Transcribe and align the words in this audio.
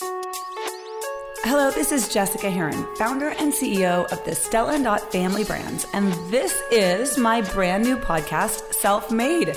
Hello, 0.00 1.70
this 1.70 1.92
is 1.92 2.08
Jessica 2.08 2.50
Herrin, 2.50 2.96
founder 2.96 3.28
and 3.28 3.52
CEO 3.52 4.10
of 4.10 4.24
the 4.24 4.34
Stella 4.34 4.74
and 4.74 4.84
Dot 4.84 5.12
family 5.12 5.44
brands, 5.44 5.86
and 5.92 6.12
this 6.32 6.60
is 6.72 7.16
my 7.16 7.42
brand 7.42 7.84
new 7.84 7.96
podcast, 7.96 8.72
Self 8.74 9.12
Made. 9.12 9.56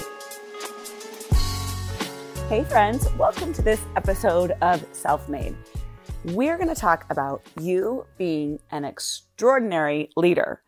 Hey, 2.50 2.64
friends, 2.66 3.12
welcome 3.14 3.52
to 3.54 3.64
this 3.64 3.82
episode 3.96 4.52
of 4.62 4.86
Self 4.92 5.28
Made. 5.28 5.56
We're 6.24 6.58
going 6.58 6.70
to 6.70 6.76
talk 6.76 7.06
about 7.10 7.42
you 7.60 8.06
being 8.18 8.60
an 8.70 8.86
extraordinary 8.86 10.12
leader. 10.16 10.62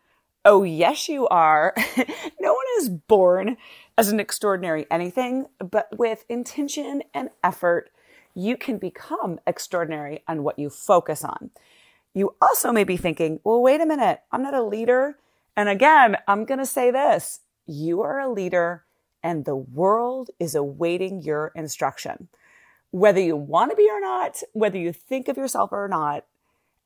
Oh, 0.44 0.64
yes, 0.64 1.08
you 1.08 1.28
are. 1.28 1.74
no 2.40 2.54
one 2.54 2.66
is 2.78 2.88
born 2.88 3.56
as 3.96 4.08
an 4.10 4.18
extraordinary 4.18 4.86
anything, 4.90 5.46
but 5.58 5.96
with 5.96 6.24
intention 6.28 7.02
and 7.14 7.30
effort 7.44 7.90
you 8.34 8.56
can 8.56 8.78
become 8.78 9.40
extraordinary 9.46 10.22
on 10.28 10.42
what 10.42 10.58
you 10.58 10.70
focus 10.70 11.24
on. 11.24 11.50
You 12.14 12.34
also 12.40 12.72
may 12.72 12.84
be 12.84 12.96
thinking, 12.96 13.40
well, 13.44 13.62
wait 13.62 13.80
a 13.80 13.86
minute, 13.86 14.20
I'm 14.32 14.42
not 14.42 14.54
a 14.54 14.62
leader. 14.62 15.16
And 15.56 15.68
again, 15.68 16.16
I'm 16.26 16.44
going 16.44 16.58
to 16.58 16.66
say 16.66 16.90
this 16.90 17.40
you 17.66 18.02
are 18.02 18.18
a 18.18 18.32
leader 18.32 18.84
and 19.22 19.44
the 19.44 19.56
world 19.56 20.30
is 20.38 20.54
awaiting 20.54 21.22
your 21.22 21.52
instruction. 21.54 22.28
Whether 22.90 23.20
you 23.20 23.36
want 23.36 23.70
to 23.70 23.76
be 23.76 23.88
or 23.90 24.00
not, 24.00 24.42
whether 24.52 24.78
you 24.78 24.92
think 24.92 25.28
of 25.28 25.36
yourself 25.36 25.70
or 25.72 25.86
not, 25.86 26.24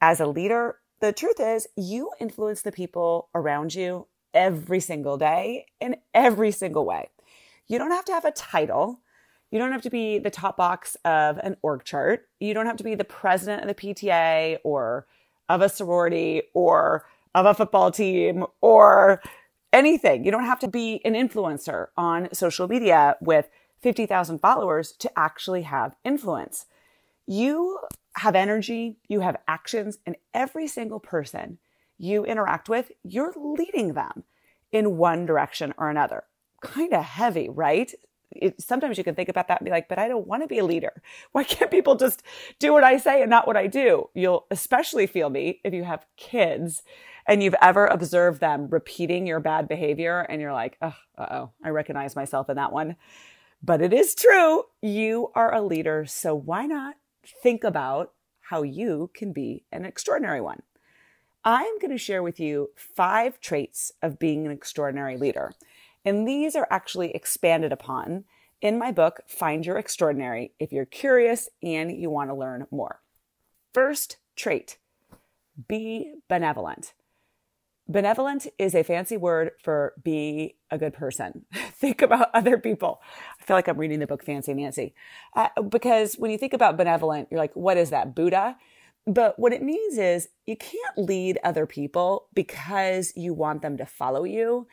as 0.00 0.20
a 0.20 0.26
leader, 0.26 0.78
the 1.00 1.12
truth 1.12 1.40
is 1.40 1.66
you 1.76 2.10
influence 2.20 2.62
the 2.62 2.72
people 2.72 3.28
around 3.34 3.74
you 3.74 4.06
every 4.34 4.80
single 4.80 5.16
day 5.16 5.66
in 5.80 5.96
every 6.12 6.50
single 6.50 6.84
way. 6.84 7.08
You 7.66 7.78
don't 7.78 7.92
have 7.92 8.04
to 8.06 8.12
have 8.12 8.24
a 8.24 8.32
title. 8.32 9.00
You 9.54 9.60
don't 9.60 9.70
have 9.70 9.82
to 9.82 9.90
be 9.90 10.18
the 10.18 10.32
top 10.32 10.56
box 10.56 10.96
of 11.04 11.38
an 11.38 11.56
org 11.62 11.84
chart. 11.84 12.26
You 12.40 12.54
don't 12.54 12.66
have 12.66 12.76
to 12.78 12.82
be 12.82 12.96
the 12.96 13.04
president 13.04 13.62
of 13.62 13.68
the 13.68 13.74
PTA 13.76 14.58
or 14.64 15.06
of 15.48 15.62
a 15.62 15.68
sorority 15.68 16.42
or 16.54 17.06
of 17.36 17.46
a 17.46 17.54
football 17.54 17.92
team 17.92 18.46
or 18.60 19.22
anything. 19.72 20.24
You 20.24 20.32
don't 20.32 20.44
have 20.44 20.58
to 20.58 20.66
be 20.66 21.00
an 21.04 21.14
influencer 21.14 21.86
on 21.96 22.34
social 22.34 22.66
media 22.66 23.14
with 23.20 23.48
50,000 23.80 24.40
followers 24.40 24.90
to 24.90 25.16
actually 25.16 25.62
have 25.62 25.94
influence. 26.02 26.66
You 27.24 27.78
have 28.16 28.34
energy, 28.34 28.96
you 29.06 29.20
have 29.20 29.36
actions, 29.46 29.98
and 30.04 30.16
every 30.34 30.66
single 30.66 30.98
person 30.98 31.58
you 31.96 32.24
interact 32.24 32.68
with, 32.68 32.90
you're 33.04 33.32
leading 33.36 33.92
them 33.92 34.24
in 34.72 34.96
one 34.96 35.26
direction 35.26 35.74
or 35.78 35.90
another. 35.90 36.24
Kind 36.60 36.92
of 36.92 37.04
heavy, 37.04 37.48
right? 37.48 37.94
It, 38.30 38.60
sometimes 38.60 38.98
you 38.98 39.04
can 39.04 39.14
think 39.14 39.28
about 39.28 39.48
that 39.48 39.60
and 39.60 39.64
be 39.64 39.70
like, 39.70 39.88
but 39.88 39.98
I 39.98 40.08
don't 40.08 40.26
want 40.26 40.42
to 40.42 40.48
be 40.48 40.58
a 40.58 40.64
leader. 40.64 41.02
Why 41.32 41.44
can't 41.44 41.70
people 41.70 41.94
just 41.96 42.22
do 42.58 42.72
what 42.72 42.84
I 42.84 42.98
say 42.98 43.22
and 43.22 43.30
not 43.30 43.46
what 43.46 43.56
I 43.56 43.66
do? 43.66 44.10
You'll 44.14 44.46
especially 44.50 45.06
feel 45.06 45.30
me 45.30 45.60
if 45.64 45.72
you 45.72 45.84
have 45.84 46.06
kids 46.16 46.82
and 47.26 47.42
you've 47.42 47.54
ever 47.62 47.86
observed 47.86 48.40
them 48.40 48.68
repeating 48.70 49.26
your 49.26 49.40
bad 49.40 49.68
behavior 49.68 50.20
and 50.20 50.40
you're 50.40 50.52
like, 50.52 50.76
oh, 50.82 50.96
oh, 51.18 51.50
I 51.62 51.70
recognize 51.70 52.16
myself 52.16 52.50
in 52.50 52.56
that 52.56 52.72
one. 52.72 52.96
But 53.62 53.80
it 53.80 53.92
is 53.94 54.14
true. 54.14 54.64
You 54.82 55.30
are 55.34 55.54
a 55.54 55.62
leader. 55.62 56.04
So 56.06 56.34
why 56.34 56.66
not 56.66 56.96
think 57.42 57.64
about 57.64 58.12
how 58.40 58.62
you 58.62 59.10
can 59.14 59.32
be 59.32 59.64
an 59.72 59.86
extraordinary 59.86 60.40
one? 60.40 60.62
I'm 61.46 61.78
going 61.78 61.90
to 61.90 61.98
share 61.98 62.22
with 62.22 62.40
you 62.40 62.70
five 62.74 63.40
traits 63.40 63.92
of 64.02 64.18
being 64.18 64.46
an 64.46 64.52
extraordinary 64.52 65.16
leader. 65.16 65.52
And 66.04 66.28
these 66.28 66.54
are 66.54 66.68
actually 66.70 67.12
expanded 67.12 67.72
upon 67.72 68.24
in 68.60 68.78
my 68.78 68.92
book, 68.92 69.20
Find 69.26 69.64
Your 69.64 69.76
Extraordinary, 69.76 70.52
if 70.58 70.72
you're 70.72 70.86
curious 70.86 71.48
and 71.62 71.92
you 71.92 72.08
want 72.10 72.30
to 72.30 72.34
learn 72.34 72.66
more. 72.70 73.00
First 73.72 74.16
trait 74.36 74.78
be 75.68 76.14
benevolent. 76.28 76.94
Benevolent 77.86 78.46
is 78.58 78.74
a 78.74 78.82
fancy 78.82 79.16
word 79.16 79.50
for 79.62 79.92
be 80.02 80.56
a 80.70 80.78
good 80.78 80.94
person. 80.94 81.44
think 81.52 82.00
about 82.00 82.30
other 82.32 82.56
people. 82.58 83.02
I 83.38 83.44
feel 83.44 83.56
like 83.56 83.68
I'm 83.68 83.76
reading 83.76 83.98
the 83.98 84.06
book 84.06 84.24
Fancy 84.24 84.54
Nancy. 84.54 84.94
Uh, 85.34 85.48
because 85.68 86.14
when 86.14 86.30
you 86.30 86.38
think 86.38 86.54
about 86.54 86.78
benevolent, 86.78 87.28
you're 87.30 87.40
like, 87.40 87.54
what 87.54 87.76
is 87.76 87.90
that? 87.90 88.14
Buddha? 88.14 88.56
But 89.06 89.38
what 89.38 89.52
it 89.52 89.62
means 89.62 89.98
is 89.98 90.30
you 90.46 90.56
can't 90.56 90.96
lead 90.96 91.38
other 91.44 91.66
people 91.66 92.28
because 92.32 93.12
you 93.14 93.34
want 93.34 93.60
them 93.60 93.76
to 93.76 93.84
follow 93.84 94.24
you 94.24 94.66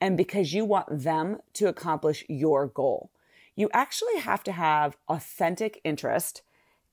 and 0.00 0.16
because 0.16 0.52
you 0.52 0.64
want 0.64 1.02
them 1.02 1.38
to 1.54 1.66
accomplish 1.66 2.24
your 2.28 2.66
goal. 2.66 3.10
You 3.56 3.68
actually 3.72 4.18
have 4.18 4.44
to 4.44 4.52
have 4.52 4.96
authentic 5.08 5.80
interest 5.84 6.42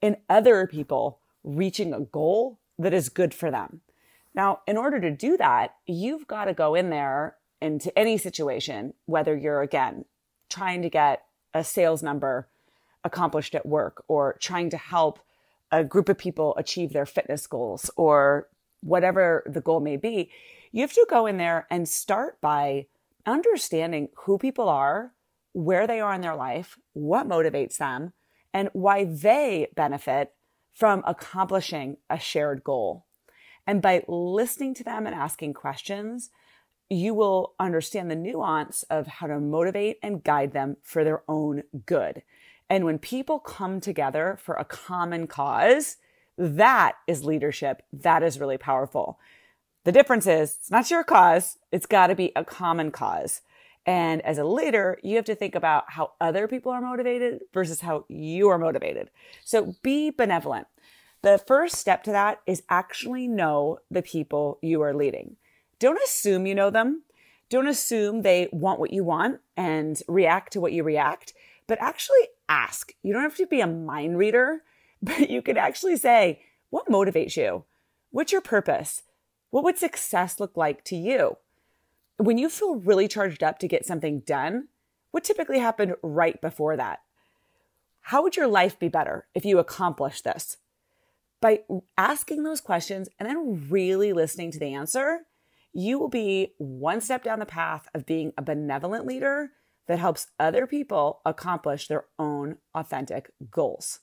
in 0.02 0.18
other 0.30 0.68
people 0.68 1.20
reaching 1.44 1.94
a 1.94 2.00
goal 2.02 2.60
that 2.80 2.94
is 2.94 3.10
good 3.10 3.34
for 3.34 3.52
them. 3.52 3.82
Now, 4.34 4.60
in 4.68 4.76
order 4.76 5.00
to 5.00 5.12
do 5.12 5.38
that, 5.38 5.76
you've 5.86 6.28
got 6.28 6.46
to 6.46 6.54
go 6.54 6.76
in 6.76 6.90
there 6.90 7.38
into 7.62 7.98
any 7.98 8.18
situation, 8.18 8.94
whether 9.06 9.36
you're 9.36 9.62
again 9.62 10.06
trying 10.50 10.82
to 10.82 10.90
get 10.90 11.24
a 11.54 11.64
sales 11.64 12.04
number 12.04 12.48
accomplished 13.04 13.56
at 13.56 13.66
work 13.66 14.04
or 14.08 14.38
trying 14.42 14.70
to 14.72 14.78
help 14.78 15.20
a 15.72 15.84
group 15.84 16.10
of 16.10 16.18
people 16.18 16.54
achieve 16.58 16.92
their 16.94 17.06
fitness 17.06 17.48
goals 17.48 17.90
or 17.96 18.48
whatever 18.82 19.44
the 19.46 19.62
goal 19.62 19.80
may 19.80 19.98
be, 19.98 20.30
you 20.72 20.82
have 20.82 20.94
to 20.94 21.06
go 21.10 21.26
in 21.26 21.38
there 21.38 21.66
and 21.70 21.88
start 21.88 22.40
by 22.42 22.86
understanding 23.26 24.10
who 24.16 24.38
people 24.38 24.70
are, 24.70 25.14
where 25.54 25.88
they 25.88 26.00
are 26.00 26.14
in 26.14 26.22
their 26.22 26.36
life, 26.36 26.78
what 26.94 27.28
motivates 27.28 27.78
them, 27.78 28.14
and 28.54 28.70
why 28.74 29.06
they 29.06 29.68
benefit 29.76 30.34
from 30.74 31.04
accomplishing 31.06 31.98
a 32.10 32.20
shared 32.20 32.64
goal. 32.64 33.06
And 33.68 33.82
by 33.82 34.04
listening 34.08 34.74
to 34.76 34.84
them 34.84 35.06
and 35.06 35.16
asking 35.16 35.54
questions, 35.54 36.30
you 36.90 37.14
will 37.14 37.56
understand 37.60 38.12
the 38.12 38.16
nuance 38.16 38.84
of 38.84 39.08
how 39.08 39.28
to 39.28 39.40
motivate 39.40 39.98
and 40.04 40.24
guide 40.24 40.54
them 40.54 40.78
for 40.84 41.04
their 41.04 41.24
own 41.28 41.64
good. 41.86 42.22
And 42.70 42.84
when 42.86 43.00
people 43.00 43.40
come 43.40 43.80
together 43.80 44.38
for 44.42 44.56
a 44.56 44.66
common 44.66 45.28
cause, 45.28 45.98
that 46.38 46.94
is 47.08 47.24
leadership. 47.24 47.82
That 47.94 48.24
is 48.24 48.40
really 48.40 48.58
powerful. 48.58 49.20
The 49.86 49.92
difference 49.92 50.26
is 50.28 50.58
it's 50.60 50.72
not 50.72 50.92
your 50.92 51.04
cause. 51.04 51.58
It's 51.72 51.86
got 51.86 52.08
to 52.08 52.16
be 52.16 52.32
a 52.36 52.44
common 52.44 52.92
cause. 52.92 53.42
And 53.86 54.22
as 54.24 54.40
a 54.40 54.44
leader, 54.44 55.00
you 55.04 55.16
have 55.16 55.26
to 55.26 55.36
think 55.36 55.54
about 55.54 55.86
how 55.92 56.14
other 56.20 56.48
people 56.48 56.72
are 56.72 56.82
motivated 56.82 57.42
versus 57.54 57.82
how 57.82 58.06
you 58.10 58.50
are 58.50 58.58
motivated. 58.58 59.12
So 59.44 59.76
be 59.84 60.10
benevolent. 60.10 60.68
The 61.22 61.38
first 61.38 61.76
step 61.76 62.04
to 62.04 62.12
that 62.12 62.42
is 62.48 62.64
actually 62.68 63.28
know 63.28 63.80
the 63.92 64.02
people 64.02 64.58
you 64.62 64.82
are 64.82 64.94
leading. 64.94 65.38
Don't 65.78 66.02
assume 66.04 66.48
you 66.48 66.56
know 66.56 66.72
them. 66.72 67.04
Don't 67.50 67.68
assume 67.68 68.24
they 68.24 68.50
want 68.52 68.80
what 68.80 68.92
you 68.92 69.04
want 69.04 69.40
and 69.56 70.02
react 70.08 70.54
to 70.54 70.60
what 70.60 70.74
you 70.74 70.84
react, 70.84 71.34
but 71.68 71.80
actually 71.80 72.28
ask. 72.50 72.92
You 73.04 73.14
don't 73.14 73.22
have 73.22 73.38
to 73.38 73.46
be 73.46 73.62
a 73.62 73.68
mind 73.68 74.18
reader, 74.18 74.64
but 75.02 75.30
you 75.30 75.44
can 75.44 75.58
actually 75.58 75.98
say, 75.98 76.42
what 76.72 76.90
motivates 76.90 77.38
you? 77.38 77.66
What's 78.10 78.32
your 78.32 78.42
purpose? 78.42 79.04
What 79.56 79.64
would 79.64 79.78
success 79.78 80.38
look 80.38 80.58
like 80.58 80.84
to 80.84 80.98
you? 80.98 81.38
When 82.18 82.38
you 82.38 82.50
feel 82.50 82.76
really 82.76 83.08
charged 83.08 83.42
up 83.42 83.58
to 83.60 83.70
get 83.70 83.86
something 83.86 84.20
done, 84.20 84.68
what 85.12 85.24
typically 85.24 85.60
happened 85.60 85.96
right 86.04 86.42
before 86.42 86.76
that? 86.76 87.00
How 88.02 88.22
would 88.22 88.36
your 88.36 88.48
life 88.48 88.78
be 88.78 88.90
better 88.90 89.28
if 89.34 89.46
you 89.46 89.58
accomplished 89.58 90.26
this? 90.26 90.58
By 91.40 91.62
asking 91.98 92.44
those 92.44 92.60
questions 92.60 93.08
and 93.18 93.30
then 93.30 93.70
really 93.70 94.12
listening 94.12 94.52
to 94.52 94.60
the 94.60 94.74
answer, 94.74 95.20
you 95.72 96.00
will 96.00 96.10
be 96.10 96.52
one 96.58 97.00
step 97.00 97.24
down 97.24 97.40
the 97.40 97.46
path 97.46 97.88
of 97.94 98.06
being 98.06 98.34
a 98.38 98.42
benevolent 98.42 99.06
leader 99.06 99.52
that 99.88 100.00
helps 100.00 100.28
other 100.38 100.68
people 100.68 101.22
accomplish 101.26 101.88
their 101.88 102.04
own 102.20 102.58
authentic 102.74 103.32
goals. 103.52 104.02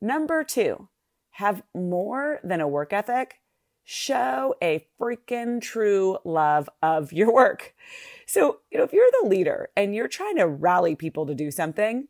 Number 0.00 0.44
two, 0.44 0.88
have 1.32 1.62
more 1.74 2.40
than 2.42 2.62
a 2.62 2.68
work 2.68 2.94
ethic 2.94 3.34
show 3.84 4.54
a 4.62 4.86
freaking 5.00 5.60
true 5.60 6.18
love 6.24 6.68
of 6.82 7.12
your 7.12 7.32
work. 7.32 7.74
So, 8.26 8.60
you 8.70 8.78
know, 8.78 8.84
if 8.84 8.92
you're 8.92 9.10
the 9.22 9.28
leader 9.28 9.70
and 9.76 9.94
you're 9.94 10.08
trying 10.08 10.36
to 10.36 10.46
rally 10.46 10.94
people 10.94 11.26
to 11.26 11.34
do 11.34 11.50
something, 11.50 12.08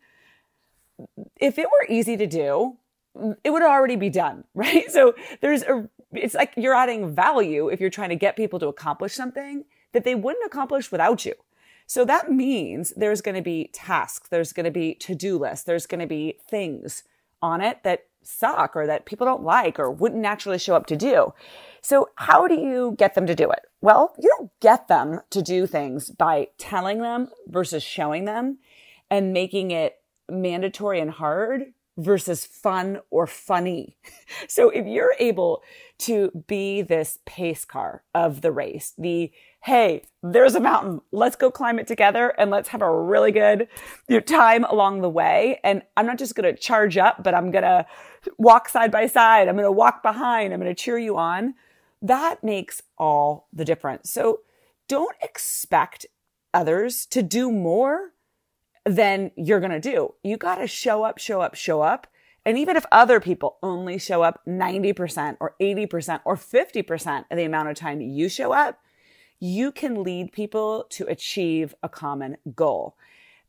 if 1.41 1.59
it 1.59 1.67
were 1.67 1.87
easy 1.89 2.17
to 2.17 2.27
do, 2.27 2.77
it 3.43 3.51
would 3.51 3.63
already 3.63 3.97
be 3.97 4.11
done, 4.11 4.45
right? 4.55 4.91
So 4.91 5.15
there's 5.41 5.63
a, 5.63 5.89
it's 6.13 6.35
like 6.35 6.53
you're 6.57 6.75
adding 6.75 7.15
value 7.15 7.69
if 7.69 7.81
you're 7.81 7.91
trying 7.91 8.11
to 8.11 8.17
get 8.17 8.37
people 8.37 8.59
to 8.61 8.69
accomplish 8.69 9.15
something 9.15 9.65
that 9.93 10.05
they 10.05 10.15
wouldn't 10.15 10.47
accomplish 10.47 10.93
without 10.93 11.25
you. 11.25 11.35
So 11.87 12.05
that 12.05 12.31
means 12.31 12.93
there's 12.97 13.21
going 13.21 13.35
to 13.35 13.43
be 13.43 13.69
tasks, 13.73 14.29
there's 14.29 14.53
going 14.53 14.65
to 14.65 14.71
be 14.71 14.95
to-do 14.95 15.37
lists, 15.37 15.65
there's 15.65 15.87
going 15.87 16.01
to 16.01 16.07
be 16.07 16.39
things 16.49 17.03
on 17.43 17.61
it 17.61 17.83
that 17.83 18.05
suck 18.23 18.77
or 18.77 18.87
that 18.87 19.07
people 19.07 19.27
don't 19.27 19.43
like 19.43 19.79
or 19.79 19.91
wouldn't 19.91 20.21
naturally 20.21 20.59
show 20.59 20.77
up 20.77 20.87
to 20.87 20.97
do. 20.97 21.33
So 21.83 22.11
how 22.17 22.47
do 22.47 22.55
you 22.55 22.95
get 22.99 23.15
them 23.15 23.27
to 23.27 23.35
do 23.35 23.51
it? 23.51 23.61
Well, 23.81 24.15
you 24.19 24.31
don't 24.37 24.51
get 24.61 24.89
them 24.89 25.21
to 25.31 25.43
do 25.43 25.67
things 25.67 26.11
by 26.11 26.49
telling 26.59 27.01
them 27.01 27.29
versus 27.47 27.83
showing 27.83 28.25
them 28.27 28.59
and 29.11 29.33
making 29.33 29.71
it 29.71 29.97
mandatory 30.31 31.01
and 31.01 31.11
hard 31.11 31.73
versus 32.01 32.45
fun 32.45 33.01
or 33.11 33.27
funny. 33.27 33.97
So 34.49 34.71
if 34.71 34.87
you're 34.87 35.15
able 35.19 35.63
to 35.99 36.31
be 36.47 36.83
this 36.83 37.19
pace 37.27 37.65
car 37.65 38.05
of 38.15 38.41
the 38.41 38.53
race, 38.53 38.95
the 38.97 39.33
hey, 39.63 40.03
there's 40.23 40.55
a 40.55 40.61
mountain. 40.61 41.01
Let's 41.13 41.37
go 41.37 41.51
climb 41.51 41.79
it 41.79 41.87
together 41.87 42.33
and 42.39 42.51
let's 42.51 42.71
have 42.71 42.81
a 42.81 42.91
really 42.91 43.33
good 43.33 43.69
you 44.09 44.17
know, 44.17 44.21
time 44.21 44.65
along 44.65 45.03
the 45.03 45.11
way. 45.11 45.61
And 45.63 45.83
I'm 45.97 46.07
not 46.07 46.19
just 46.19 46.35
going 46.35 46.55
to 46.55 46.59
charge 46.59 46.97
up, 46.97 47.23
but 47.23 47.35
I'm 47.35 47.51
going 47.51 47.65
to 47.65 47.85
walk 48.39 48.69
side 48.69 48.91
by 48.91 49.07
side. 49.07 49.49
I'm 49.49 49.57
going 49.57 49.65
to 49.65 49.73
walk 49.73 50.03
behind. 50.03 50.55
I'm 50.55 50.61
going 50.61 50.75
to 50.75 50.81
cheer 50.81 50.99
you 50.99 51.19
on. 51.19 51.55
That 52.01 52.43
makes 52.43 52.83
all 52.97 53.49
the 53.53 53.65
difference. 53.65 54.11
So 54.11 54.41
don't 54.89 55.17
expect 55.23 56.07
others 56.55 57.05
to 57.07 57.23
do 57.23 57.53
more 57.53 58.13
than 58.85 59.31
you're 59.37 59.61
going 59.61 59.73
to 59.73 59.81
do. 59.81 60.15
You 60.23 60.37
got 60.37 60.57
to 60.57 60.67
show 60.67 61.05
up, 61.05 61.19
show 61.19 61.41
up, 61.41 61.55
show 61.55 61.83
up. 61.83 62.07
And 62.45 62.57
even 62.57 62.77
if 62.77 62.87
other 62.91 63.21
people 63.21 63.59
only 63.63 63.99
show 63.99 64.23
up 64.23 64.41
90% 64.47 65.37
or 65.41 65.55
80% 65.61 66.21
or 66.25 66.37
50% 66.37 67.25
of 67.31 67.37
the 67.37 67.45
amount 67.45 67.69
of 67.69 67.77
time 67.77 68.01
you 68.01 68.29
show 68.29 68.53
up, 68.53 68.81
you 69.39 69.73
can 69.73 70.03
lead 70.03 70.33
people 70.33 70.87
to 70.91 71.05
achieve 71.07 71.75
a 71.83 71.89
common 71.89 72.37
goal. 72.55 72.97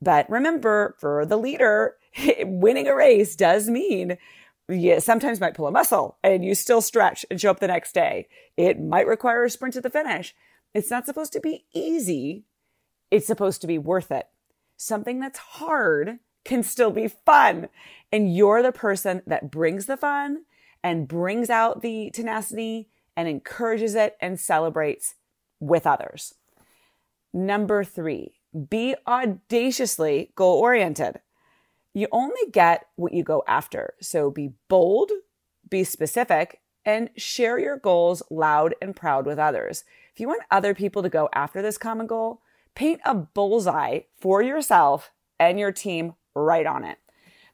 But 0.02 0.30
remember, 0.30 0.96
for 1.00 1.26
the 1.26 1.38
leader, 1.38 1.96
winning 2.42 2.88
a 2.88 2.96
race 2.96 3.36
does 3.36 3.70
mean 3.70 4.18
you 4.68 5.00
sometimes 5.00 5.40
might 5.40 5.54
pull 5.54 5.68
a 5.68 5.72
muscle 5.72 6.18
and 6.24 6.44
you 6.44 6.56
still 6.56 6.82
stretch 6.82 7.26
and 7.30 7.40
show 7.40 7.52
up 7.52 7.60
the 7.60 7.68
next 7.68 7.94
day. 7.94 8.28
It 8.58 8.80
might 8.80 9.08
require 9.08 9.44
a 9.44 9.50
sprint 9.50 9.74
to 9.76 9.82
the 9.82 9.90
finish. 9.90 10.34
It's 10.74 10.90
not 10.90 11.06
supposed 11.06 11.34
to 11.34 11.40
be 11.40 11.66
easy. 11.74 12.46
It's 13.10 13.28
supposed 13.28 13.62
to 13.62 13.68
be 13.68 13.78
worth 13.78 14.12
it. 14.12 14.28
Something 14.82 15.20
that's 15.20 15.38
hard 15.38 16.18
can 16.44 16.64
still 16.64 16.90
be 16.90 17.08
fun. 17.08 17.70
And 18.12 18.36
you're 18.36 18.64
the 18.64 18.72
person 18.72 19.22
that 19.28 19.52
brings 19.52 19.86
the 19.86 19.96
fun 19.96 20.46
and 20.84 21.08
brings 21.08 21.52
out 21.52 21.84
the 21.84 22.10
tenacity 22.10 22.90
and 23.16 23.28
encourages 23.28 23.94
it 23.94 24.18
and 24.20 24.40
celebrates 24.40 25.14
with 25.60 25.86
others. 25.86 26.34
Number 27.32 27.84
three, 27.84 28.40
be 28.72 28.96
audaciously 29.06 30.32
goal 30.34 30.60
oriented. 30.60 31.20
You 31.94 32.08
only 32.12 32.50
get 32.52 32.88
what 32.96 33.14
you 33.14 33.24
go 33.24 33.44
after. 33.48 33.94
So 34.02 34.32
be 34.32 34.54
bold, 34.68 35.12
be 35.70 35.84
specific, 35.84 36.60
and 36.84 37.12
share 37.16 37.60
your 37.60 37.78
goals 37.78 38.24
loud 38.32 38.74
and 38.82 38.96
proud 38.96 39.28
with 39.28 39.38
others. 39.38 39.84
If 40.12 40.20
you 40.20 40.28
want 40.28 40.42
other 40.50 40.74
people 40.74 41.04
to 41.04 41.10
go 41.10 41.30
after 41.34 41.62
this 41.62 41.78
common 41.78 42.08
goal, 42.08 42.42
paint 42.76 43.02
a 43.06 43.16
bullseye 43.16 44.02
for 44.20 44.42
yourself 44.42 45.12
and 45.40 45.60
your 45.60 45.72
team 45.72 46.14
right 46.36 46.66
on 46.66 46.84
it. 46.84 46.98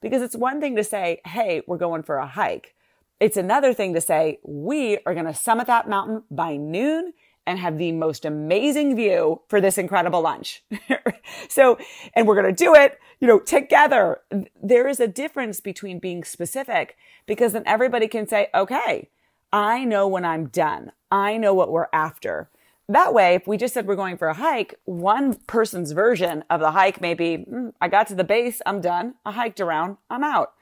Because 0.01 0.21
it's 0.21 0.35
one 0.35 0.59
thing 0.61 0.75
to 0.75 0.83
say, 0.83 1.21
hey, 1.25 1.63
we're 1.65 1.77
going 1.77 2.03
for 2.03 2.17
a 2.17 2.27
hike. 2.27 2.75
It's 3.19 3.37
another 3.37 3.73
thing 3.73 3.93
to 3.95 4.01
say, 4.01 4.39
we 4.43 4.99
are 5.05 5.13
going 5.13 5.25
to 5.25 5.33
summit 5.33 5.67
that 5.67 5.89
mountain 5.89 6.23
by 6.29 6.55
noon 6.55 7.13
and 7.47 7.57
have 7.57 7.77
the 7.77 7.93
most 7.93 8.25
amazing 8.25 8.95
view 8.95 9.41
for 9.47 9.59
this 9.61 9.77
incredible 9.77 10.21
lunch. 10.21 10.63
so, 11.49 11.79
and 12.13 12.27
we're 12.27 12.39
going 12.39 12.53
to 12.53 12.63
do 12.63 12.75
it, 12.75 12.99
you 13.19 13.27
know, 13.27 13.39
together. 13.39 14.19
There 14.61 14.87
is 14.87 14.99
a 14.99 15.07
difference 15.07 15.61
between 15.61 15.97
being 15.97 16.25
specific 16.25 16.97
because 17.25 17.53
then 17.53 17.63
everybody 17.65 18.07
can 18.07 18.27
say, 18.27 18.49
okay, 18.53 19.09
I 19.51 19.85
know 19.85 20.07
when 20.09 20.25
I'm 20.25 20.47
done. 20.47 20.91
I 21.09 21.37
know 21.37 21.53
what 21.53 21.71
we're 21.71 21.87
after. 21.93 22.49
That 22.89 23.13
way, 23.13 23.35
if 23.35 23.47
we 23.47 23.57
just 23.57 23.73
said 23.73 23.85
we're 23.85 23.95
going 23.95 24.17
for 24.17 24.29
a 24.29 24.33
hike, 24.33 24.75
one 24.85 25.33
person's 25.47 25.91
version 25.91 26.43
of 26.49 26.61
the 26.61 26.71
hike 26.71 27.01
may 27.01 27.13
be, 27.13 27.45
mm, 27.49 27.73
I 27.81 27.89
got 27.89 28.07
to 28.07 28.15
the 28.15 28.23
base, 28.23 28.61
I'm 28.65 28.79
done. 28.79 29.15
I 29.25 29.33
hiked 29.33 29.59
around, 29.59 29.97
I'm 30.09 30.23
out. 30.23 30.53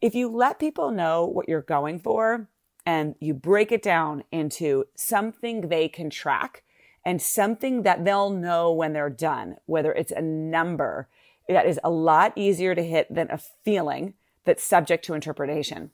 If 0.00 0.14
you 0.14 0.28
let 0.28 0.58
people 0.58 0.90
know 0.90 1.24
what 1.26 1.48
you're 1.48 1.62
going 1.62 2.00
for, 2.00 2.48
and 2.86 3.14
you 3.20 3.34
break 3.34 3.70
it 3.72 3.82
down 3.82 4.24
into 4.32 4.84
something 4.94 5.68
they 5.68 5.88
can 5.88 6.10
track 6.10 6.64
and 7.04 7.20
something 7.20 7.82
that 7.82 8.04
they'll 8.04 8.30
know 8.30 8.72
when 8.72 8.92
they're 8.92 9.10
done, 9.10 9.56
whether 9.66 9.92
it's 9.92 10.12
a 10.12 10.22
number 10.22 11.08
that 11.48 11.66
is 11.66 11.80
a 11.82 11.90
lot 11.90 12.32
easier 12.36 12.74
to 12.74 12.82
hit 12.82 13.12
than 13.12 13.30
a 13.30 13.38
feeling 13.64 14.14
that's 14.44 14.62
subject 14.62 15.04
to 15.04 15.14
interpretation. 15.14 15.90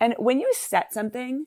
And 0.00 0.14
when 0.18 0.40
you 0.40 0.52
set 0.54 0.92
something, 0.92 1.46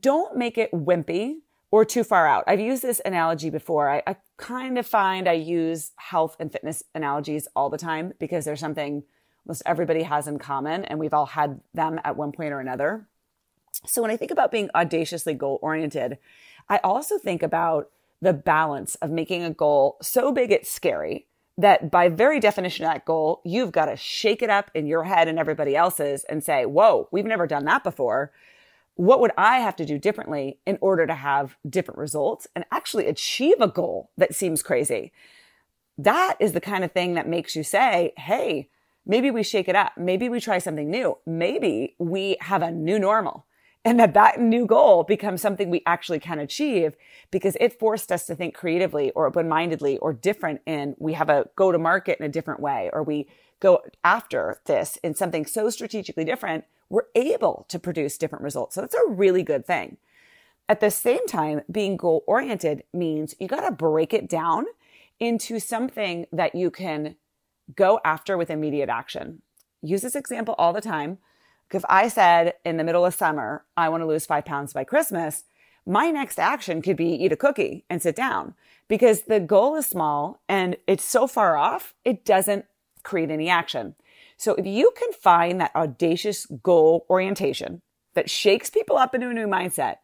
don't 0.00 0.36
make 0.36 0.56
it 0.56 0.72
wimpy 0.72 1.40
or 1.70 1.84
too 1.84 2.04
far 2.04 2.26
out. 2.26 2.44
I've 2.46 2.60
used 2.60 2.82
this 2.82 3.00
analogy 3.04 3.50
before. 3.50 3.90
I, 3.90 4.02
I 4.06 4.16
kind 4.36 4.78
of 4.78 4.86
find 4.86 5.28
I 5.28 5.32
use 5.32 5.92
health 5.96 6.36
and 6.38 6.50
fitness 6.50 6.82
analogies 6.94 7.48
all 7.56 7.70
the 7.70 7.78
time 7.78 8.14
because 8.18 8.44
there's 8.44 8.60
something 8.60 9.02
most 9.46 9.62
everybody 9.66 10.02
has 10.02 10.26
in 10.26 10.38
common 10.38 10.84
and 10.84 10.98
we've 10.98 11.14
all 11.14 11.26
had 11.26 11.60
them 11.74 12.00
at 12.04 12.16
one 12.16 12.32
point 12.32 12.52
or 12.52 12.60
another. 12.60 13.06
So 13.84 14.02
when 14.02 14.10
I 14.10 14.16
think 14.16 14.30
about 14.30 14.50
being 14.50 14.70
audaciously 14.74 15.34
goal 15.34 15.58
oriented, 15.62 16.18
I 16.68 16.78
also 16.78 17.18
think 17.18 17.42
about 17.42 17.90
the 18.20 18.32
balance 18.32 18.94
of 18.96 19.10
making 19.10 19.44
a 19.44 19.50
goal 19.50 19.98
so 20.00 20.32
big 20.32 20.50
it's 20.50 20.70
scary 20.70 21.26
that 21.58 21.90
by 21.90 22.08
very 22.08 22.38
definition 22.40 22.84
of 22.84 22.92
that 22.92 23.04
goal, 23.04 23.40
you've 23.44 23.72
got 23.72 23.86
to 23.86 23.96
shake 23.96 24.42
it 24.42 24.50
up 24.50 24.70
in 24.74 24.86
your 24.86 25.04
head 25.04 25.28
and 25.28 25.38
everybody 25.38 25.74
else's 25.74 26.24
and 26.24 26.44
say, 26.44 26.66
whoa, 26.66 27.08
we've 27.10 27.24
never 27.24 27.46
done 27.46 27.64
that 27.64 27.82
before. 27.82 28.32
What 28.96 29.20
would 29.20 29.32
I 29.36 29.58
have 29.58 29.76
to 29.76 29.84
do 29.84 29.98
differently 29.98 30.58
in 30.66 30.78
order 30.80 31.06
to 31.06 31.14
have 31.14 31.56
different 31.68 31.98
results 31.98 32.46
and 32.54 32.64
actually 32.72 33.06
achieve 33.06 33.60
a 33.60 33.68
goal 33.68 34.10
that 34.16 34.34
seems 34.34 34.62
crazy? 34.62 35.12
That 35.96 36.36
is 36.40 36.52
the 36.52 36.60
kind 36.60 36.82
of 36.82 36.92
thing 36.92 37.14
that 37.14 37.28
makes 37.28 37.54
you 37.54 37.62
say, 37.62 38.12
Hey, 38.16 38.68
maybe 39.04 39.30
we 39.30 39.42
shake 39.42 39.68
it 39.68 39.76
up. 39.76 39.92
Maybe 39.96 40.28
we 40.28 40.40
try 40.40 40.58
something 40.58 40.90
new. 40.90 41.18
Maybe 41.26 41.94
we 41.98 42.36
have 42.40 42.62
a 42.62 42.70
new 42.70 42.98
normal 42.98 43.46
and 43.86 44.00
that 44.00 44.14
that 44.14 44.40
new 44.40 44.66
goal 44.66 45.04
becomes 45.04 45.40
something 45.40 45.70
we 45.70 45.82
actually 45.86 46.18
can 46.18 46.40
achieve 46.40 46.96
because 47.30 47.56
it 47.60 47.78
forced 47.78 48.10
us 48.10 48.26
to 48.26 48.34
think 48.34 48.52
creatively 48.52 49.12
or 49.12 49.26
open-mindedly 49.26 49.96
or 49.98 50.12
different 50.12 50.60
and 50.66 50.96
we 50.98 51.12
have 51.12 51.28
a 51.28 51.46
go 51.54 51.70
to 51.70 51.78
market 51.78 52.18
in 52.18 52.26
a 52.26 52.28
different 52.28 52.58
way 52.58 52.90
or 52.92 53.04
we 53.04 53.28
go 53.60 53.80
after 54.02 54.60
this 54.66 54.98
in 55.04 55.14
something 55.14 55.46
so 55.46 55.70
strategically 55.70 56.24
different 56.24 56.64
we're 56.88 57.06
able 57.14 57.66
to 57.68 57.78
produce 57.78 58.18
different 58.18 58.44
results. 58.44 58.74
So 58.74 58.80
that's 58.80 58.94
a 58.94 59.10
really 59.10 59.42
good 59.42 59.66
thing. 59.66 59.96
At 60.68 60.80
the 60.80 60.90
same 60.90 61.26
time 61.26 61.62
being 61.70 61.96
goal 61.96 62.24
oriented 62.26 62.84
means 62.92 63.34
you 63.38 63.48
got 63.48 63.60
to 63.60 63.72
break 63.72 64.12
it 64.12 64.28
down 64.28 64.66
into 65.20 65.58
something 65.58 66.26
that 66.32 66.54
you 66.54 66.70
can 66.70 67.16
go 67.74 68.00
after 68.04 68.36
with 68.36 68.50
immediate 68.50 68.88
action. 68.88 69.42
Use 69.82 70.02
this 70.02 70.16
example 70.16 70.54
all 70.58 70.72
the 70.72 70.80
time. 70.80 71.18
If 71.72 71.84
I 71.88 72.08
said 72.08 72.54
in 72.64 72.76
the 72.76 72.84
middle 72.84 73.04
of 73.04 73.14
summer, 73.14 73.64
I 73.76 73.88
want 73.88 74.02
to 74.02 74.06
lose 74.06 74.26
five 74.26 74.44
pounds 74.44 74.72
by 74.72 74.84
Christmas, 74.84 75.44
my 75.84 76.10
next 76.10 76.38
action 76.38 76.82
could 76.82 76.96
be 76.96 77.08
eat 77.08 77.32
a 77.32 77.36
cookie 77.36 77.84
and 77.88 78.02
sit 78.02 78.16
down. 78.16 78.54
Because 78.88 79.22
the 79.22 79.40
goal 79.40 79.76
is 79.76 79.86
small 79.86 80.40
and 80.48 80.76
it's 80.86 81.04
so 81.04 81.26
far 81.26 81.56
off, 81.56 81.94
it 82.04 82.24
doesn't 82.24 82.66
create 83.02 83.30
any 83.30 83.48
action. 83.48 83.94
So 84.36 84.54
if 84.54 84.66
you 84.66 84.92
can 84.96 85.12
find 85.12 85.60
that 85.60 85.74
audacious 85.74 86.46
goal 86.62 87.06
orientation 87.08 87.80
that 88.14 88.30
shakes 88.30 88.70
people 88.70 88.96
up 88.96 89.14
into 89.14 89.30
a 89.30 89.34
new 89.34 89.46
mindset, 89.46 89.96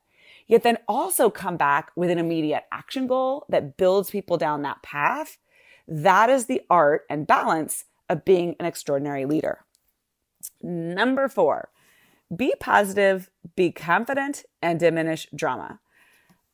yet 0.47 0.63
then 0.63 0.79
also 0.89 1.31
come 1.31 1.57
back 1.57 1.91
with 1.97 2.11
an 2.11 2.19
immediate 2.19 2.65
action 2.73 3.07
goal 3.07 3.45
that 3.49 3.77
builds 3.77 4.11
people 4.11 4.37
down 4.37 4.63
that 4.63 4.83
path, 4.83 5.39
that 5.87 6.31
is 6.31 6.47
the 6.47 6.63
art 6.71 7.03
and 7.11 7.27
balance 7.27 7.85
of 8.09 8.25
being 8.25 8.57
an 8.59 8.67
extraordinary 8.67 9.25
leader. 9.25 9.65
Number 10.63 11.29
four, 11.29 11.71
be 12.35 12.55
positive, 12.59 13.31
be 13.57 13.71
confident, 13.71 14.45
and 14.61 14.81
diminish 14.81 15.29
drama. 15.35 15.81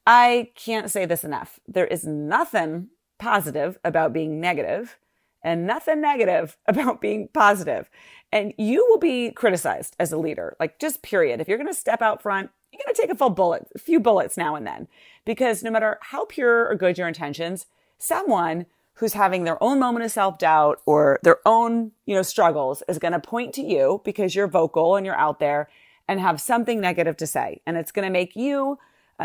I 0.07 0.51
can't 0.55 0.91
say 0.91 1.05
this 1.05 1.25
enough. 1.25 1.61
There 1.69 1.87
is 1.87 2.05
nothing 2.05 2.89
positive 3.19 3.79
about 3.85 4.13
being 4.13 4.41
negative 4.41 4.99
and 5.43 5.67
nothing 5.67 6.01
negative 6.01 6.57
about 6.67 7.01
being 7.01 7.29
positive. 7.33 7.91
And 8.33 8.53
you 8.59 8.87
will 8.89 8.99
be 8.99 9.31
criticized 9.31 9.97
as 9.99 10.13
a 10.13 10.19
leader, 10.19 10.57
like 10.61 10.79
just 10.79 11.03
period. 11.03 11.41
If 11.41 11.49
you're 11.49 11.59
going 11.59 11.69
to 11.69 11.75
step 11.75 12.03
out 12.03 12.23
front, 12.23 12.51
you're 12.73 12.81
going 12.85 12.95
to 12.95 13.01
take 13.01 13.11
a 13.11 13.17
full 13.17 13.31
bullet, 13.31 13.67
a 13.75 13.79
few 13.79 13.99
bullets 13.99 14.37
now 14.37 14.55
and 14.55 14.67
then, 14.67 14.89
because 15.25 15.63
no 15.63 15.71
matter 15.71 15.99
how 16.03 16.27
pure 16.27 16.69
or 16.69 16.75
good 16.75 16.99
your 16.99 17.09
intentions, 17.09 17.67
someone 17.97 18.67
who's 18.95 19.15
having 19.15 19.45
their 19.45 19.63
own 19.63 19.79
moment 19.79 20.05
of 20.05 20.11
self-doubt 20.11 20.83
or 20.85 21.19
their 21.23 21.39
own, 21.47 21.93
you 22.05 22.15
know, 22.15 22.23
struggles 22.23 22.83
is 22.89 22.99
going 22.99 23.13
to 23.13 23.21
point 23.21 23.55
to 23.55 23.63
you 23.63 24.03
because 24.05 24.35
you're 24.35 24.49
vocal 24.49 24.97
and 24.97 25.07
you're 25.07 25.17
out 25.17 25.39
there 25.39 25.69
and 26.09 26.21
have 26.21 26.41
something 26.41 26.81
negative 26.81 27.17
to 27.17 27.27
say. 27.27 27.61
And 27.65 27.77
it's 27.77 27.93
going 27.93 28.07
to 28.07 28.13
make 28.13 28.35
you 28.35 28.79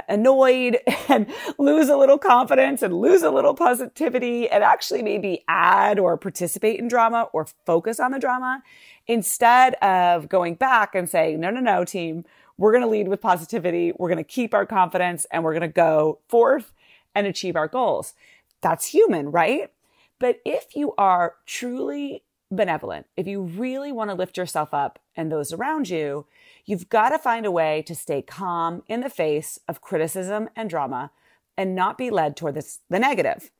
annoyed 0.08 0.80
and 1.10 1.28
lose 1.58 1.90
a 1.90 1.98
little 1.98 2.18
confidence 2.18 2.82
and 2.82 2.94
lose 2.94 3.22
a 3.22 3.32
little 3.32 3.54
positivity 3.54 4.50
and 4.50 4.64
actually 4.64 5.04
maybe 5.04 5.44
add 5.48 6.00
or 6.00 6.18
participate 6.18 6.80
in 6.80 6.88
drama 6.88 7.30
or 7.34 7.48
focus 7.66 8.00
on 8.00 8.12
the 8.12 8.20
drama 8.20 8.62
instead 9.08 9.76
of 9.76 10.30
going 10.30 10.56
back 10.56 10.96
and 10.96 11.10
saying, 11.10 11.40
no, 11.40 11.50
no, 11.50 11.60
no, 11.60 11.84
team, 11.84 12.26
we're 12.58 12.72
going 12.72 12.84
to 12.84 12.90
lead 12.90 13.08
with 13.08 13.22
positivity. 13.22 13.92
We're 13.98 14.10
going 14.10 14.18
to 14.18 14.24
keep 14.24 14.54
our 14.54 14.66
confidence 14.66 15.26
and 15.32 15.44
we're 15.44 15.54
going 15.54 15.62
to 15.62 15.68
go 15.68 16.20
forth 16.28 16.74
and 17.16 17.28
achieve 17.28 17.56
our 17.56 17.68
goals. 17.68 18.14
That's 18.62 18.86
human, 18.86 19.32
right? 19.32 19.72
But 20.20 20.40
if 20.46 20.76
you 20.76 20.94
are 20.98 21.36
truly 21.46 22.23
benevolent, 22.56 23.08
if 23.18 23.28
you 23.28 23.42
really 23.42 23.92
want 23.92 24.10
to 24.10 24.16
lift 24.16 24.38
yourself 24.38 24.74
up 24.74 25.00
and 25.16 25.32
those 25.32 25.54
around 25.54 25.90
you, 25.90 26.26
you've 26.66 26.90
got 26.90 27.10
to 27.10 27.20
find 27.20 27.46
a 27.46 27.52
way 27.52 27.82
to 27.84 27.96
stay 27.96 28.22
calm 28.22 28.84
in 28.88 29.02
the 29.02 29.10
face 29.10 29.60
of 29.68 29.82
criticism 29.82 30.50
and 30.56 30.70
drama 30.70 31.12
and 31.58 31.76
not 31.76 31.98
be 31.98 32.10
led 32.10 32.36
toward 32.36 32.56
this, 32.56 32.80
the 32.90 33.00
negative. 33.00 33.52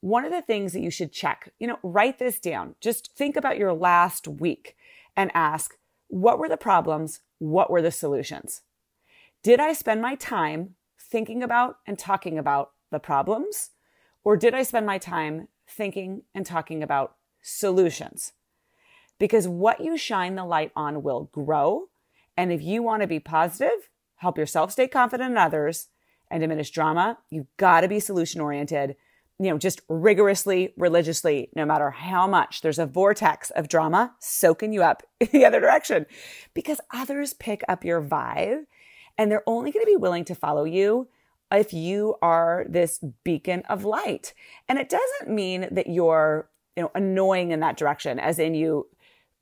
One 0.00 0.24
of 0.24 0.32
the 0.32 0.42
things 0.42 0.72
that 0.72 0.80
you 0.80 0.90
should 0.90 1.12
check, 1.12 1.52
you 1.58 1.66
know, 1.66 1.78
write 1.82 2.18
this 2.18 2.38
down. 2.38 2.76
Just 2.80 3.14
think 3.16 3.36
about 3.36 3.58
your 3.58 3.72
last 3.72 4.28
week 4.28 4.76
and 5.16 5.30
ask, 5.34 5.76
what 6.08 6.38
were 6.38 6.48
the 6.48 6.56
problems? 6.56 7.20
What 7.38 7.70
were 7.70 7.82
the 7.82 7.90
solutions? 7.90 8.62
Did 9.42 9.60
I 9.60 9.72
spend 9.72 10.00
my 10.02 10.14
time 10.14 10.74
thinking 10.98 11.42
about 11.42 11.78
and 11.86 11.98
talking 11.98 12.38
about 12.38 12.72
the 12.90 12.98
problems? 12.98 13.70
Or 14.24 14.36
did 14.36 14.54
I 14.54 14.62
spend 14.62 14.86
my 14.86 14.98
time 14.98 15.48
thinking 15.68 16.22
and 16.34 16.44
talking 16.46 16.82
about 16.82 17.14
solutions? 17.42 18.32
Because 19.18 19.48
what 19.48 19.80
you 19.80 19.96
shine 19.96 20.36
the 20.36 20.44
light 20.44 20.72
on 20.76 21.02
will 21.02 21.28
grow. 21.32 21.88
And 22.36 22.52
if 22.52 22.62
you 22.62 22.82
want 22.82 23.02
to 23.02 23.08
be 23.08 23.20
positive, 23.20 23.90
help 24.16 24.38
yourself 24.38 24.72
stay 24.72 24.86
confident 24.86 25.32
in 25.32 25.38
others, 25.38 25.88
and 26.30 26.42
diminish 26.42 26.70
drama, 26.70 27.18
you've 27.30 27.46
got 27.56 27.80
to 27.80 27.88
be 27.88 28.00
solution 28.00 28.40
oriented 28.40 28.96
you 29.38 29.50
know, 29.50 29.58
just 29.58 29.80
rigorously, 29.88 30.72
religiously, 30.76 31.48
no 31.54 31.64
matter 31.64 31.90
how 31.90 32.26
much 32.26 32.60
there's 32.60 32.78
a 32.78 32.86
vortex 32.86 33.50
of 33.50 33.68
drama 33.68 34.14
soaking 34.18 34.72
you 34.72 34.82
up 34.82 35.02
in 35.20 35.28
the 35.32 35.44
other 35.44 35.60
direction 35.60 36.06
because 36.54 36.80
others 36.92 37.34
pick 37.34 37.62
up 37.68 37.84
your 37.84 38.02
vibe 38.02 38.64
and 39.16 39.30
they're 39.30 39.44
only 39.46 39.70
going 39.70 39.84
to 39.84 39.90
be 39.90 39.96
willing 39.96 40.24
to 40.24 40.34
follow 40.34 40.64
you 40.64 41.08
if 41.50 41.72
you 41.72 42.16
are 42.20 42.66
this 42.68 43.02
beacon 43.24 43.62
of 43.68 43.84
light. 43.84 44.34
And 44.68 44.78
it 44.78 44.88
doesn't 44.88 45.34
mean 45.34 45.68
that 45.70 45.86
you're, 45.86 46.48
you 46.78 46.84
know, 46.84 46.92
annoying 46.94 47.50
in 47.50 47.58
that 47.58 47.76
direction, 47.76 48.20
as 48.20 48.38
in 48.38 48.54
you 48.54 48.86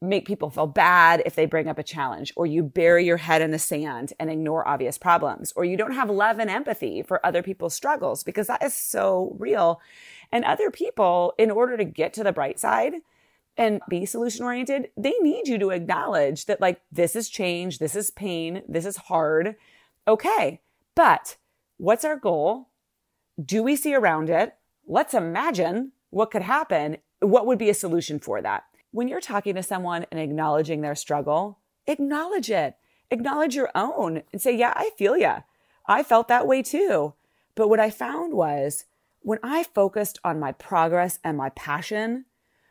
make 0.01 0.27
people 0.27 0.49
feel 0.49 0.67
bad 0.67 1.23
if 1.27 1.35
they 1.35 1.45
bring 1.45 1.69
up 1.69 1.79
a 1.79 1.83
challenge, 1.83 2.33
or 2.35 2.47
you 2.47 2.63
bury 2.63 3.05
your 3.05 3.19
head 3.19 3.43
in 3.43 3.51
the 3.51 3.59
sand 3.59 4.15
and 4.19 4.31
ignore 4.31 4.67
obvious 4.67 4.97
problems, 4.97 5.53
or 5.55 5.63
you 5.63 5.77
don't 5.77 5.93
have 5.93 6.09
love 6.09 6.39
and 6.39 6.49
empathy 6.49 7.03
for 7.03 7.25
other 7.25 7.43
people's 7.43 7.75
struggles 7.75 8.25
because 8.25 8.47
that 8.47 8.63
is 8.63 8.73
so 8.73 9.37
real. 9.39 9.83
And 10.33 10.47
other 10.47 10.71
people, 10.71 11.35
in 11.37 11.51
order 11.51 11.77
to 11.77 11.85
get 11.85 12.15
to 12.15 12.25
the 12.25 12.33
bright 12.33 12.59
side 12.59 12.95
and 13.59 13.83
be 13.87 14.07
solution 14.07 14.47
oriented, 14.47 14.89
they 14.97 15.15
need 15.21 15.47
you 15.47 15.59
to 15.59 15.71
acknowledge 15.71 16.47
that, 16.47 16.61
like, 16.61 16.81
this 16.91 17.15
is 17.15 17.29
change, 17.29 17.79
this 17.79 17.95
is 17.95 18.11
pain, 18.11 18.63
this 18.67 18.87
is 18.87 18.97
hard. 18.97 19.57
Okay. 20.09 20.63
But 20.95 21.37
what's 21.77 22.05
our 22.07 22.17
goal? 22.17 22.71
Do 23.43 23.63
we 23.63 23.77
see 23.77 23.95
around 23.95 24.31
it? 24.31 24.55
Let's 24.87 25.13
imagine 25.13 25.93
what 26.09 26.31
could 26.31 26.43
happen. 26.43 26.99
What 27.21 27.47
would 27.47 27.59
be 27.59 27.71
a 27.71 27.75
solution 27.75 28.19
for 28.19 28.43
that? 28.43 28.65
when 28.97 29.09
you're 29.09 29.21
talking 29.21 29.55
to 29.55 29.63
someone 29.63 30.07
and 30.11 30.19
acknowledging 30.19 30.81
their 30.81 30.95
struggle, 30.95 31.59
acknowledge 31.87 32.51
it. 32.51 32.77
Acknowledge 33.11 33.55
your 33.55 33.71
own 33.75 34.23
and 34.33 34.41
say, 34.41 34.57
Yeah, 34.57 34.73
I 34.75 34.91
feel 34.97 35.19
ya. 35.19 35.41
I 35.87 36.03
felt 36.03 36.29
that 36.29 36.47
way 36.47 36.63
too. 36.63 37.13
But 37.55 37.69
what 37.69 37.79
I 37.79 37.91
found 37.91 38.33
was 38.33 38.87
when 39.21 39.39
I 39.43 39.65
focused 39.65 40.19
on 40.25 40.41
my 40.41 40.53
progress 40.53 41.19
and 41.23 41.37
my 41.37 41.51
passion 41.51 42.25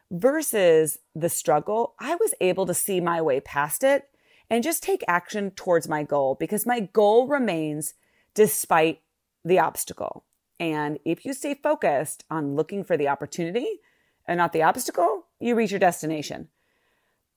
versus 0.10 0.98
the 1.14 1.30
struggle, 1.30 1.94
I 2.00 2.16
was 2.16 2.34
able 2.42 2.66
to 2.66 2.74
see 2.74 3.00
my 3.00 3.22
way 3.22 3.40
past 3.40 3.84
it 3.84 4.10
and 4.50 4.64
just 4.64 4.82
take 4.82 5.04
action 5.08 5.52
towards 5.52 5.88
my 5.88 6.02
goal 6.02 6.36
because 6.40 6.66
my 6.66 6.80
goal 6.80 7.28
remains 7.28 7.94
despite 8.34 9.02
the 9.44 9.60
obstacle. 9.60 10.26
And 10.60 10.98
if 11.06 11.24
you 11.24 11.34
stay 11.34 11.54
focused 11.54 12.24
on 12.32 12.56
looking 12.56 12.84
for 12.84 12.98
the 12.98 13.10
opportunity, 13.10 13.80
and 14.28 14.38
not 14.38 14.54
the 14.54 14.64
obstacle, 14.64 15.26
you 15.40 15.56
reach 15.56 15.72
your 15.72 15.80
destination. 15.80 16.50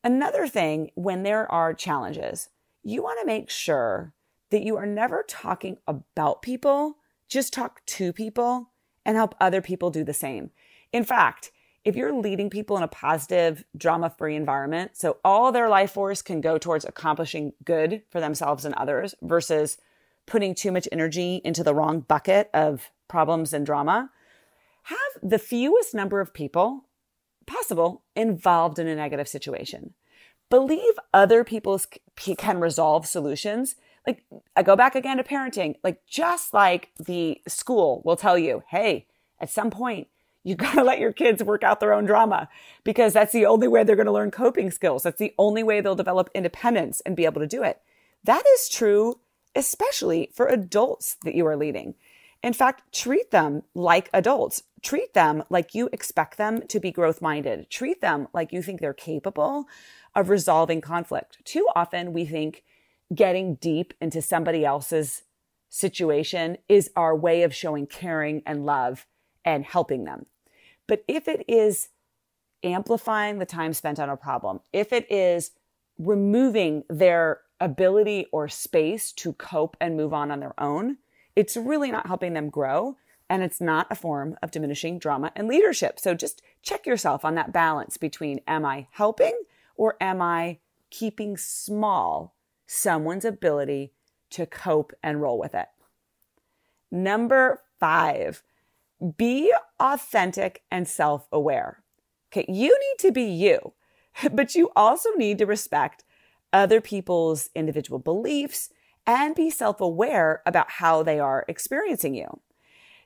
Another 0.05 0.47
thing, 0.47 0.91
when 0.95 1.23
there 1.23 1.51
are 1.51 1.75
challenges, 1.75 2.49
you 2.83 3.03
want 3.03 3.19
to 3.21 3.27
make 3.27 3.51
sure 3.51 4.15
that 4.51 4.63
you 4.63 4.77
are 4.77 4.87
never 4.87 5.25
talking 5.27 5.79
about 5.87 6.43
people, 6.43 6.97
just 7.29 7.53
talk 7.53 7.85
to 7.85 8.13
people 8.13 8.71
and 9.05 9.17
help 9.17 9.35
other 9.41 9.61
people 9.61 9.91
do 9.91 10.05
the 10.05 10.15
same. 10.15 10.51
In 10.93 11.05
fact, 11.05 11.51
if 11.85 11.97
you're 11.97 12.13
leading 12.13 12.51
people 12.51 12.77
in 12.77 12.83
a 12.83 12.89
positive, 12.89 13.65
drama 13.77 14.11
free 14.11 14.37
environment, 14.37 14.93
so 14.95 15.19
all 15.25 15.53
their 15.53 15.69
life 15.69 15.93
force 15.93 16.23
can 16.23 16.41
go 16.41 16.59
towards 16.59 16.85
accomplishing 16.85 17.53
good 17.65 18.03
for 18.11 18.21
themselves 18.21 18.65
and 18.65 18.75
others 18.75 19.15
versus 19.23 19.79
putting 20.27 20.55
too 20.55 20.71
much 20.71 20.89
energy 20.93 21.41
into 21.45 21.65
the 21.65 21.75
wrong 21.75 22.01
bucket 22.01 22.51
of 22.53 22.91
problems 23.09 23.53
and 23.53 23.65
drama, 23.65 24.11
have 24.89 25.31
the 25.31 25.39
fewest 25.39 25.95
number 25.95 26.21
of 26.21 26.33
people 26.33 26.87
possible 27.47 28.03
involved 28.17 28.79
in 28.79 28.87
a 28.87 28.97
negative 28.97 29.29
situation. 29.29 29.93
Believe 30.51 30.95
other 31.13 31.45
people 31.45 31.79
can 32.17 32.59
resolve 32.59 33.07
solutions. 33.07 33.77
Like 34.07 34.25
I 34.57 34.63
go 34.63 34.77
back 34.77 34.95
again 34.95 35.19
to 35.19 35.25
parenting, 35.25 35.75
like 35.85 36.07
just 36.07 36.55
like 36.55 36.91
the 36.99 37.41
school 37.47 38.01
will 38.05 38.17
tell 38.17 38.39
you, 38.39 38.63
hey, 38.69 39.07
at 39.39 39.51
some 39.51 39.71
point, 39.71 40.09
you 40.43 40.55
got 40.65 40.75
to 40.75 40.85
let 40.85 41.01
your 41.01 41.13
kids 41.13 41.45
work 41.45 41.63
out 41.63 41.81
their 41.81 41.93
own 41.93 42.07
drama 42.07 42.49
because 42.83 43.13
that's 43.13 43.33
the 43.33 43.45
only 43.45 43.69
way 43.69 43.85
they're 43.85 43.97
to 44.07 44.13
learn 44.13 44.31
coping 44.31 44.71
skills. 44.71 45.03
That's 45.03 45.19
the 45.19 45.35
only 45.39 45.63
way 45.63 45.83
they'll 45.83 45.95
develop 45.95 46.31
independence 46.35 47.03
and 47.05 47.15
be 47.15 47.27
able 47.27 47.43
to 47.43 47.47
do 47.47 47.63
it. 47.63 47.83
That 48.25 48.45
is 48.55 48.71
true, 48.71 49.21
especially 49.55 50.31
for 50.35 50.47
adults 50.47 51.19
that 51.25 51.35
you 51.35 51.47
are 51.47 51.57
leading. 51.57 51.95
In 52.43 52.53
fact, 52.53 52.93
treat 52.93 53.31
them 53.31 53.63
like 53.75 54.11
adults. 54.13 54.63
Treat 54.83 55.13
them 55.15 55.43
like 55.51 55.75
you 55.75 55.89
expect 55.93 56.39
them 56.39 56.67
to 56.69 56.79
be 56.79 56.93
growth 56.93 57.21
minded. 57.21 57.69
Treat 57.69 58.01
them 58.01 58.29
like 58.33 58.53
you 58.53 58.63
think 58.63 58.81
they're 58.81 58.95
capable 58.95 59.67
of 60.15 60.29
resolving 60.29 60.81
conflict. 60.81 61.39
Too 61.45 61.67
often 61.75 62.13
we 62.13 62.25
think 62.25 62.63
getting 63.15 63.57
deep 63.57 63.93
into 64.01 64.23
somebody 64.23 64.65
else's 64.65 65.23
situation 65.69 66.59
is 66.69 66.91
our 66.95 67.15
way 67.15 67.43
of 67.43 67.55
showing 67.55 67.87
caring 67.87 68.43
and 68.47 68.65
love 68.65 69.07
and 69.45 69.65
helping 69.65 70.05
them. 70.05 70.27
But 70.87 71.05
if 71.09 71.29
it 71.29 71.45
is 71.49 71.89
amplifying 72.63 73.39
the 73.39 73.47
time 73.47 73.73
spent 73.73 73.99
on 73.99 74.09
a 74.09 74.17
problem, 74.17 74.61
if 74.73 74.93
it 74.93 75.11
is 75.11 75.53
removing 75.99 76.85
their 76.89 77.41
ability 77.61 78.27
or 78.33 78.49
space 78.49 79.13
to 79.13 79.33
cope 79.35 79.77
and 79.81 79.97
move 79.97 80.15
on 80.15 80.31
on 80.31 80.41
their 80.41 80.59
own, 80.59 80.99
it's 81.39 81.57
really 81.57 81.93
not 81.93 82.09
helping 82.09 82.33
them 82.33 82.51
grow. 82.51 82.97
And 83.31 83.45
it's 83.45 83.61
not 83.61 83.87
a 83.91 83.95
form 83.95 84.37
of 84.43 84.51
diminishing 84.51 84.99
drama 84.99 85.31
and 85.37 85.47
leadership. 85.47 86.01
So 86.01 86.15
just 86.15 86.43
check 86.63 86.85
yourself 86.85 87.25
on 87.25 87.37
that 87.37 87.53
balance 87.53 87.97
between 87.97 88.41
am 88.49 88.65
I 88.65 88.89
helping 88.91 89.39
or 89.77 89.97
am 90.01 90.21
I 90.21 90.59
keeping 90.91 91.37
small 91.37 92.35
someone's 92.67 93.25
ability 93.25 93.93
to 94.31 94.47
cope 94.47 94.93
and 95.01 95.23
roll 95.23 95.39
with 95.39 95.55
it? 95.55 95.69
Number 96.91 97.63
five, 97.79 98.43
be 99.17 99.53
authentic 99.79 100.63
and 100.73 100.89
self 100.89 101.29
aware. 101.31 101.85
Okay, 102.33 102.47
you 102.49 102.77
need 102.77 102.99
to 102.99 103.13
be 103.13 103.23
you, 103.23 103.75
but 104.33 104.57
you 104.57 104.73
also 104.75 105.11
need 105.13 105.39
to 105.39 105.47
respect 105.47 106.03
other 106.53 106.81
people's 106.81 107.51
individual 107.55 108.01
beliefs 108.01 108.71
and 109.09 109.35
be 109.35 109.49
self 109.49 109.81
aware 109.81 110.43
about 110.47 110.71
how 110.73 111.03
they 111.03 111.19
are 111.19 111.47
experiencing 111.49 112.15
you. 112.15 112.41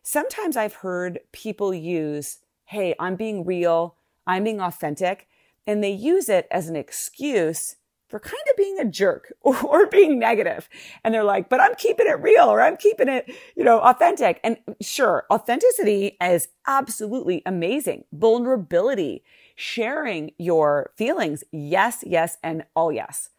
Sometimes 0.02 0.56
I've 0.56 0.74
heard 0.74 1.20
people 1.30 1.72
use, 1.72 2.38
Hey, 2.64 2.94
I'm 2.98 3.14
being 3.14 3.44
real. 3.44 3.96
I'm 4.26 4.44
being 4.44 4.60
authentic. 4.60 5.28
And 5.66 5.82
they 5.82 5.92
use 5.92 6.28
it 6.28 6.48
as 6.50 6.68
an 6.68 6.74
excuse 6.74 7.76
for 8.08 8.18
kind 8.18 8.42
of 8.50 8.56
being 8.56 8.78
a 8.78 8.84
jerk 8.84 9.32
or, 9.40 9.56
or, 9.64 9.86
being 9.86 10.18
negative. 10.18 10.68
And 11.02 11.14
they're 11.14 11.24
like, 11.24 11.48
but 11.48 11.60
I'm 11.60 11.74
keeping 11.76 12.06
it 12.06 12.20
real 12.20 12.44
or 12.44 12.60
I'm 12.60 12.76
keeping 12.76 13.08
it, 13.08 13.32
you 13.56 13.64
know, 13.64 13.80
authentic. 13.80 14.40
And 14.44 14.58
sure, 14.80 15.24
authenticity 15.30 16.18
is 16.20 16.48
absolutely 16.66 17.42
amazing. 17.46 18.04
Vulnerability, 18.12 19.22
sharing 19.54 20.32
your 20.36 20.92
feelings. 20.96 21.42
Yes, 21.52 22.04
yes, 22.06 22.36
and 22.42 22.64
all 22.74 22.92
yes. 22.92 23.30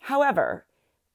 However, 0.00 0.64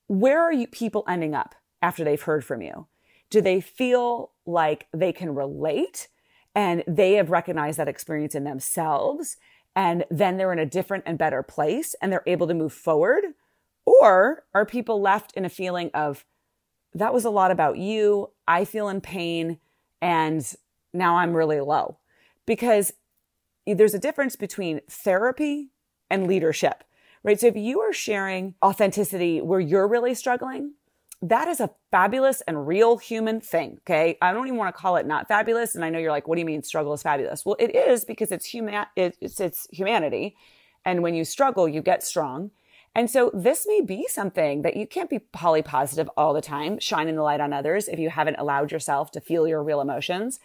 where 0.10 0.42
are 0.42 0.52
you 0.52 0.68
people 0.68 1.04
ending 1.08 1.36
up 1.36 1.54
after 1.84 2.04
they've 2.04 2.22
heard 2.22 2.44
from 2.44 2.62
you? 2.64 2.88
Do 3.30 3.42
they 3.42 3.62
feel 3.62 4.32
like 4.46 4.88
they 4.92 5.14
can 5.14 5.36
relate 5.36 6.08
and 6.56 6.84
they 6.88 7.14
have 7.14 7.30
recognized 7.30 7.78
that 7.78 7.88
experience 7.88 8.34
in 8.34 8.44
themselves 8.44 9.38
and 9.76 10.04
then 10.10 10.38
they're 10.38 10.52
in 10.52 10.58
a 10.58 10.66
different 10.66 11.04
and 11.06 11.20
better 11.20 11.44
place 11.44 11.96
and 12.02 12.12
they're 12.12 12.24
able 12.26 12.48
to 12.48 12.56
move 12.56 12.74
forward? 12.74 13.24
Or 13.86 14.46
are 14.56 14.66
people 14.66 15.00
left 15.00 15.32
in 15.34 15.46
a 15.46 15.50
feeling 15.50 15.92
of, 15.94 16.26
that 16.96 17.14
was 17.14 17.24
a 17.24 17.30
lot 17.30 17.52
about 17.52 17.78
you. 17.78 18.32
I 18.48 18.66
feel 18.66 18.90
in 18.90 19.02
pain 19.02 19.60
and 20.02 20.44
now 20.92 21.18
I'm 21.18 21.36
really 21.36 21.60
low? 21.60 22.00
Because 22.48 22.94
there's 23.68 23.94
a 23.94 24.00
difference 24.00 24.36
between 24.36 24.82
therapy 24.90 25.70
and 26.10 26.26
leadership 26.26 26.84
right? 27.24 27.40
So 27.40 27.48
if 27.48 27.56
you 27.56 27.82
are 27.82 27.94
sharing 27.94 28.56
authenticity 28.64 29.42
where 29.42 29.60
you're 29.60 29.88
really 29.88 30.14
struggling, 30.14 30.74
that 31.22 31.48
is 31.50 31.60
a 31.60 31.70
fabulous 31.92 32.42
and 32.42 32.68
real 32.68 32.98
human 32.98 33.42
thing. 33.42 33.80
Okay. 33.80 34.18
I 34.22 34.32
don't 34.32 34.48
even 34.48 34.58
want 34.58 34.74
to 34.74 34.82
call 34.82 34.96
it 34.96 35.06
not 35.06 35.28
fabulous. 35.28 35.76
And 35.76 35.84
I 35.84 35.90
know 35.90 36.00
you're 36.00 36.12
like, 36.12 36.28
what 36.28 36.36
do 36.36 36.40
you 36.40 36.46
mean 36.46 36.64
struggle 36.64 36.94
is 36.94 37.04
fabulous? 37.04 37.46
Well, 37.46 37.58
it 37.60 37.76
is 37.76 38.06
because 38.06 38.32
it's 38.32 38.46
human, 38.46 38.86
it's, 38.96 39.40
it's 39.40 39.68
humanity 39.72 40.38
And 40.86 41.04
when 41.04 41.14
you 41.14 41.26
struggle, 41.26 41.68
you 41.68 41.82
get 41.82 42.04
strong. 42.04 42.52
And 42.96 43.10
so 43.10 43.32
this 43.34 43.68
may 43.68 43.82
be 43.82 44.08
something 44.08 44.64
that 44.64 44.76
you 44.76 44.88
can't 44.88 45.10
be 45.10 45.20
poly 45.20 45.62
positive 45.62 46.10
all 46.18 46.34
the 46.34 46.42
time, 46.42 46.80
shining 46.80 47.16
the 47.16 47.22
light 47.22 47.42
on 47.42 47.54
others 47.54 47.88
if 47.88 48.00
you 48.00 48.10
haven't 48.10 48.38
allowed 48.40 48.72
yourself 48.72 49.12
to 49.12 49.22
feel 49.22 49.48
your 49.48 49.64
real 49.64 49.82
emotions. 49.82 50.40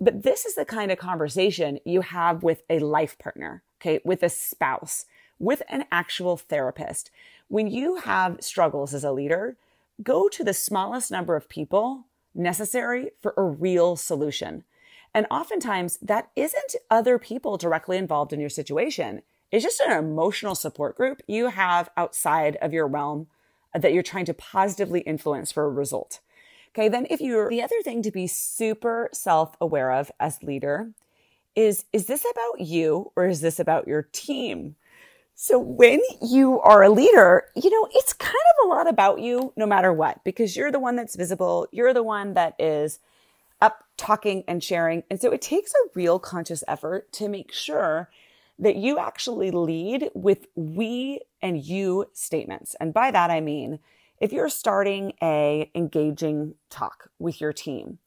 But 0.00 0.22
this 0.22 0.44
is 0.44 0.54
the 0.54 0.64
kind 0.64 0.92
of 0.92 0.98
conversation 0.98 1.80
you 1.84 2.02
have 2.02 2.42
with 2.42 2.62
a 2.68 2.78
life 2.78 3.18
partner, 3.18 3.62
okay, 3.80 4.00
with 4.04 4.22
a 4.22 4.28
spouse, 4.28 5.06
with 5.38 5.62
an 5.68 5.84
actual 5.90 6.36
therapist. 6.36 7.10
When 7.48 7.68
you 7.68 7.96
have 7.96 8.38
struggles 8.40 8.94
as 8.94 9.04
a 9.04 9.12
leader, 9.12 9.56
go 10.02 10.28
to 10.28 10.44
the 10.44 10.54
smallest 10.54 11.10
number 11.10 11.36
of 11.36 11.48
people 11.48 12.04
necessary 12.34 13.10
for 13.20 13.34
a 13.36 13.42
real 13.42 13.96
solution. 13.96 14.64
And 15.14 15.26
oftentimes 15.30 15.98
that 16.02 16.30
isn't 16.36 16.76
other 16.90 17.18
people 17.18 17.56
directly 17.56 17.96
involved 17.96 18.32
in 18.32 18.40
your 18.40 18.50
situation. 18.50 19.22
It's 19.50 19.64
just 19.64 19.80
an 19.80 19.92
emotional 19.92 20.54
support 20.54 20.96
group 20.96 21.22
you 21.26 21.48
have 21.48 21.90
outside 21.96 22.56
of 22.56 22.72
your 22.72 22.86
realm 22.86 23.28
that 23.74 23.92
you're 23.92 24.02
trying 24.02 24.26
to 24.26 24.34
positively 24.34 25.00
influence 25.00 25.50
for 25.52 25.64
a 25.64 25.70
result. 25.70 26.20
Okay. 26.70 26.88
Then 26.88 27.06
if 27.10 27.20
you're 27.20 27.48
the 27.48 27.62
other 27.62 27.80
thing 27.82 28.02
to 28.02 28.10
be 28.10 28.26
super 28.26 29.08
self 29.12 29.56
aware 29.60 29.90
of 29.90 30.12
as 30.20 30.42
leader 30.42 30.90
is, 31.56 31.84
is 31.92 32.06
this 32.06 32.24
about 32.30 32.60
you 32.60 33.10
or 33.16 33.26
is 33.26 33.40
this 33.40 33.58
about 33.58 33.88
your 33.88 34.02
team? 34.12 34.76
So 35.40 35.56
when 35.56 36.00
you 36.20 36.58
are 36.62 36.82
a 36.82 36.90
leader, 36.90 37.44
you 37.54 37.70
know, 37.70 37.88
it's 37.92 38.12
kind 38.12 38.34
of 38.34 38.66
a 38.66 38.68
lot 38.68 38.88
about 38.88 39.20
you 39.20 39.52
no 39.56 39.66
matter 39.66 39.92
what, 39.92 40.24
because 40.24 40.56
you're 40.56 40.72
the 40.72 40.80
one 40.80 40.96
that's 40.96 41.14
visible. 41.14 41.68
You're 41.70 41.94
the 41.94 42.02
one 42.02 42.34
that 42.34 42.56
is 42.58 42.98
up 43.60 43.84
talking 43.96 44.42
and 44.48 44.64
sharing. 44.64 45.04
And 45.08 45.20
so 45.20 45.30
it 45.30 45.40
takes 45.40 45.70
a 45.70 45.90
real 45.94 46.18
conscious 46.18 46.64
effort 46.66 47.12
to 47.12 47.28
make 47.28 47.52
sure 47.52 48.10
that 48.58 48.74
you 48.74 48.98
actually 48.98 49.52
lead 49.52 50.10
with 50.12 50.48
we 50.56 51.20
and 51.40 51.64
you 51.64 52.06
statements. 52.12 52.74
And 52.80 52.92
by 52.92 53.12
that, 53.12 53.30
I 53.30 53.40
mean, 53.40 53.78
if 54.20 54.32
you're 54.32 54.48
starting 54.48 55.12
a 55.22 55.70
engaging 55.72 56.54
talk 56.68 57.12
with 57.20 57.40
your 57.40 57.52
team, 57.52 57.98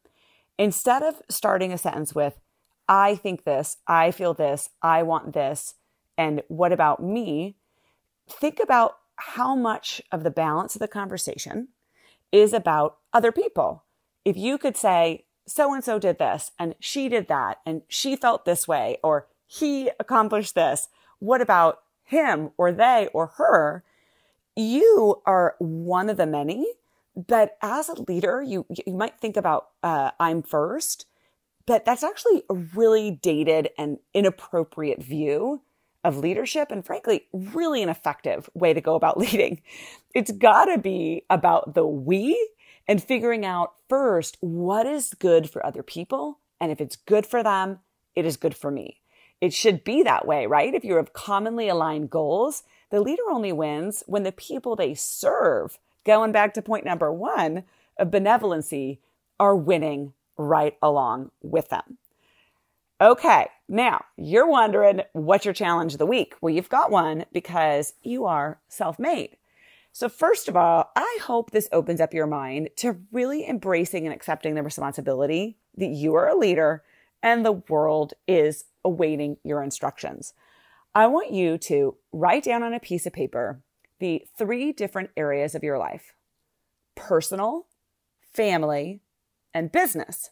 instead 0.57 1.01
of 1.01 1.21
starting 1.29 1.71
a 1.71 1.77
sentence 1.77 2.13
with, 2.13 2.41
I 2.89 3.15
think 3.15 3.45
this, 3.45 3.77
I 3.88 4.11
feel 4.11 4.33
this, 4.33 4.69
I 4.81 5.03
want 5.03 5.31
this, 5.31 5.75
and 6.18 6.41
what 6.48 6.72
about 6.72 7.01
me? 7.01 7.56
Think 8.30 8.60
about 8.62 8.98
how 9.15 9.56
much 9.56 10.01
of 10.12 10.24
the 10.24 10.32
balance 10.32 10.75
of 10.75 10.80
the 10.80 10.88
conversation 10.88 11.70
is 12.32 12.53
about 12.53 12.98
other 13.13 13.32
people. 13.32 13.84
If 14.25 14.38
you 14.38 14.58
could 14.58 14.77
say, 14.77 15.25
so 15.46 15.74
and 15.74 15.84
so 15.84 16.00
did 16.00 16.18
this, 16.18 16.51
and 16.58 16.75
she 16.80 17.10
did 17.10 17.27
that, 17.27 17.60
and 17.65 17.82
she 17.88 18.15
felt 18.15 18.46
this 18.46 18.68
way, 18.68 18.98
or 19.03 19.27
he 19.46 19.91
accomplished 20.00 20.56
this. 20.56 20.88
What 21.20 21.41
about 21.41 21.80
him 22.03 22.51
or 22.58 22.72
they 22.72 23.10
or 23.13 23.27
her? 23.38 23.84
You 24.56 25.22
are 25.25 25.56
one 25.60 26.10
of 26.10 26.18
the 26.18 26.25
many, 26.25 26.65
but 27.15 27.58
as 27.62 27.89
a 27.89 28.01
leader, 28.01 28.41
you, 28.41 28.65
you 28.86 28.94
might 28.94 29.20
think 29.20 29.38
about, 29.38 29.70
uh, 29.84 30.12
I'm 30.20 30.41
first, 30.41 31.06
but 31.65 31.86
that's 31.86 32.03
actually 32.03 32.44
a 32.50 32.56
really 32.56 33.12
dated 33.12 33.70
and 33.77 34.00
inappropriate 34.13 35.03
view 35.03 35.62
of 36.03 36.17
leadership 36.17 36.72
and 36.72 36.86
frankly, 36.86 37.27
really 37.31 37.84
an 37.84 37.89
effective 37.89 38.50
way 38.53 38.74
to 38.74 38.81
go 38.81 38.96
about 38.96 39.17
leading. 39.20 39.62
It's 40.13 40.31
gotta 40.31 40.77
be 40.77 41.24
about 41.29 41.74
the 41.74 41.86
we 41.86 42.50
and 42.88 43.03
figuring 43.03 43.46
out 43.46 43.74
first 43.88 44.38
what 44.41 44.86
is 44.86 45.13
good 45.13 45.50
for 45.50 45.65
other 45.65 45.84
people. 45.84 46.39
And 46.60 46.72
if 46.72 46.81
it's 46.81 46.96
good 46.96 47.25
for 47.25 47.43
them, 47.43 47.79
it 48.15 48.25
is 48.25 48.38
good 48.38 48.55
for 48.55 48.72
me. 48.72 49.01
It 49.39 49.53
should 49.53 49.84
be 49.84 50.03
that 50.03 50.27
way, 50.27 50.46
right? 50.46 50.74
If 50.74 50.84
you 50.84 50.96
have 50.96 51.13
commonly 51.13 51.67
aligned 51.67 52.10
goals, 52.10 52.63
the 52.91 53.01
leader 53.01 53.24
only 53.31 53.51
wins 53.51 54.03
when 54.05 54.24
the 54.24 54.31
people 54.31 54.75
they 54.75 54.93
serve, 54.93 55.79
going 56.05 56.31
back 56.31 56.53
to 56.53 56.62
point 56.62 56.86
number 56.86 57.12
one 57.12 57.63
of 57.98 58.12
benevolency, 58.12 59.00
are 59.40 59.55
winning 59.55 60.14
right 60.37 60.77
along 60.81 61.31
with 61.42 61.70
them. 61.70 61.98
Okay, 63.00 63.48
now 63.72 64.03
you're 64.18 64.50
wondering 64.50 65.01
what's 65.14 65.46
your 65.46 65.53
challenge 65.53 65.94
of 65.94 66.00
the 66.00 66.05
week? 66.05 66.36
Well, 66.42 66.53
you've 66.53 66.68
got 66.68 66.92
one 66.92 67.25
because 67.31 67.94
you 68.03 68.25
are 68.25 68.60
self 68.68 69.00
made. 69.00 69.38
So, 69.94 70.10
first 70.10 70.48
of 70.48 70.57
all, 70.57 70.92
I 70.96 71.20
hope 71.24 71.51
this 71.51 71.70
opens 71.72 72.01
up 72.01 72.14
your 72.14 72.27
mind 72.27 72.70
to 72.77 73.00
really 73.12 73.48
embracing 73.48 74.05
and 74.05 74.14
accepting 74.14 74.55
the 74.55 74.64
responsibility 74.64 75.57
that 75.77 75.88
you 75.88 76.16
are 76.16 76.27
a 76.27 76.38
leader 76.38 76.84
and 77.24 77.46
the 77.46 77.51
world 77.51 78.14
is 78.27 78.66
awaiting 78.84 79.38
your 79.44 79.64
instructions. 79.64 80.34
I 80.94 81.07
want 81.07 81.31
you 81.31 81.57
to 81.60 81.96
write 82.12 82.44
down 82.44 82.64
on 82.64 82.74
a 82.74 82.79
piece 82.79 83.05
of 83.05 83.14
paper 83.14 83.62
the 84.00 84.25
three 84.38 84.74
different 84.74 85.12
areas 85.16 85.55
of 85.55 85.64
your 85.64 85.77
life 85.77 86.14
personal, 86.96 87.68
family, 88.34 89.00
and 89.53 89.72
business. 89.72 90.31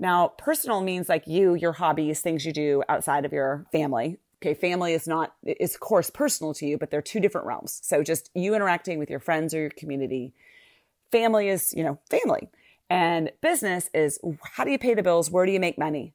Now, 0.00 0.28
personal 0.38 0.80
means 0.80 1.10
like 1.10 1.26
you, 1.26 1.54
your 1.54 1.74
hobbies, 1.74 2.20
things 2.20 2.46
you 2.46 2.54
do 2.54 2.82
outside 2.88 3.26
of 3.26 3.32
your 3.32 3.66
family. 3.70 4.18
Okay, 4.42 4.54
family 4.54 4.94
is 4.94 5.06
not, 5.06 5.34
is 5.44 5.74
of 5.74 5.80
course 5.80 6.08
personal 6.08 6.54
to 6.54 6.66
you, 6.66 6.78
but 6.78 6.90
they're 6.90 7.02
two 7.02 7.20
different 7.20 7.46
realms. 7.46 7.78
So 7.84 8.02
just 8.02 8.30
you 8.34 8.54
interacting 8.54 8.98
with 8.98 9.10
your 9.10 9.20
friends 9.20 9.52
or 9.52 9.60
your 9.60 9.70
community. 9.70 10.32
Family 11.12 11.50
is, 11.50 11.74
you 11.76 11.84
know, 11.84 11.98
family. 12.08 12.48
And 12.88 13.30
business 13.42 13.90
is 13.92 14.18
how 14.42 14.64
do 14.64 14.70
you 14.70 14.78
pay 14.78 14.94
the 14.94 15.02
bills? 15.02 15.30
Where 15.30 15.44
do 15.44 15.52
you 15.52 15.60
make 15.60 15.78
money? 15.78 16.14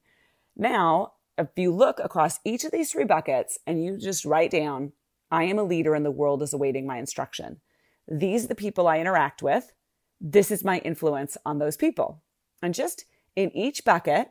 Now, 0.56 1.12
if 1.38 1.48
you 1.54 1.72
look 1.72 2.00
across 2.02 2.40
each 2.44 2.64
of 2.64 2.72
these 2.72 2.90
three 2.90 3.04
buckets 3.04 3.58
and 3.68 3.84
you 3.84 3.96
just 3.96 4.24
write 4.24 4.50
down, 4.50 4.92
I 5.30 5.44
am 5.44 5.60
a 5.60 5.64
leader 5.64 5.94
and 5.94 6.04
the 6.04 6.10
world 6.10 6.42
is 6.42 6.52
awaiting 6.52 6.86
my 6.86 6.98
instruction. 6.98 7.60
These 8.08 8.46
are 8.46 8.48
the 8.48 8.54
people 8.56 8.88
I 8.88 8.98
interact 8.98 9.42
with. 9.42 9.72
This 10.20 10.50
is 10.50 10.64
my 10.64 10.78
influence 10.78 11.36
on 11.46 11.58
those 11.58 11.76
people. 11.76 12.22
And 12.60 12.74
just 12.74 13.04
in 13.36 13.54
each 13.54 13.84
bucket, 13.84 14.30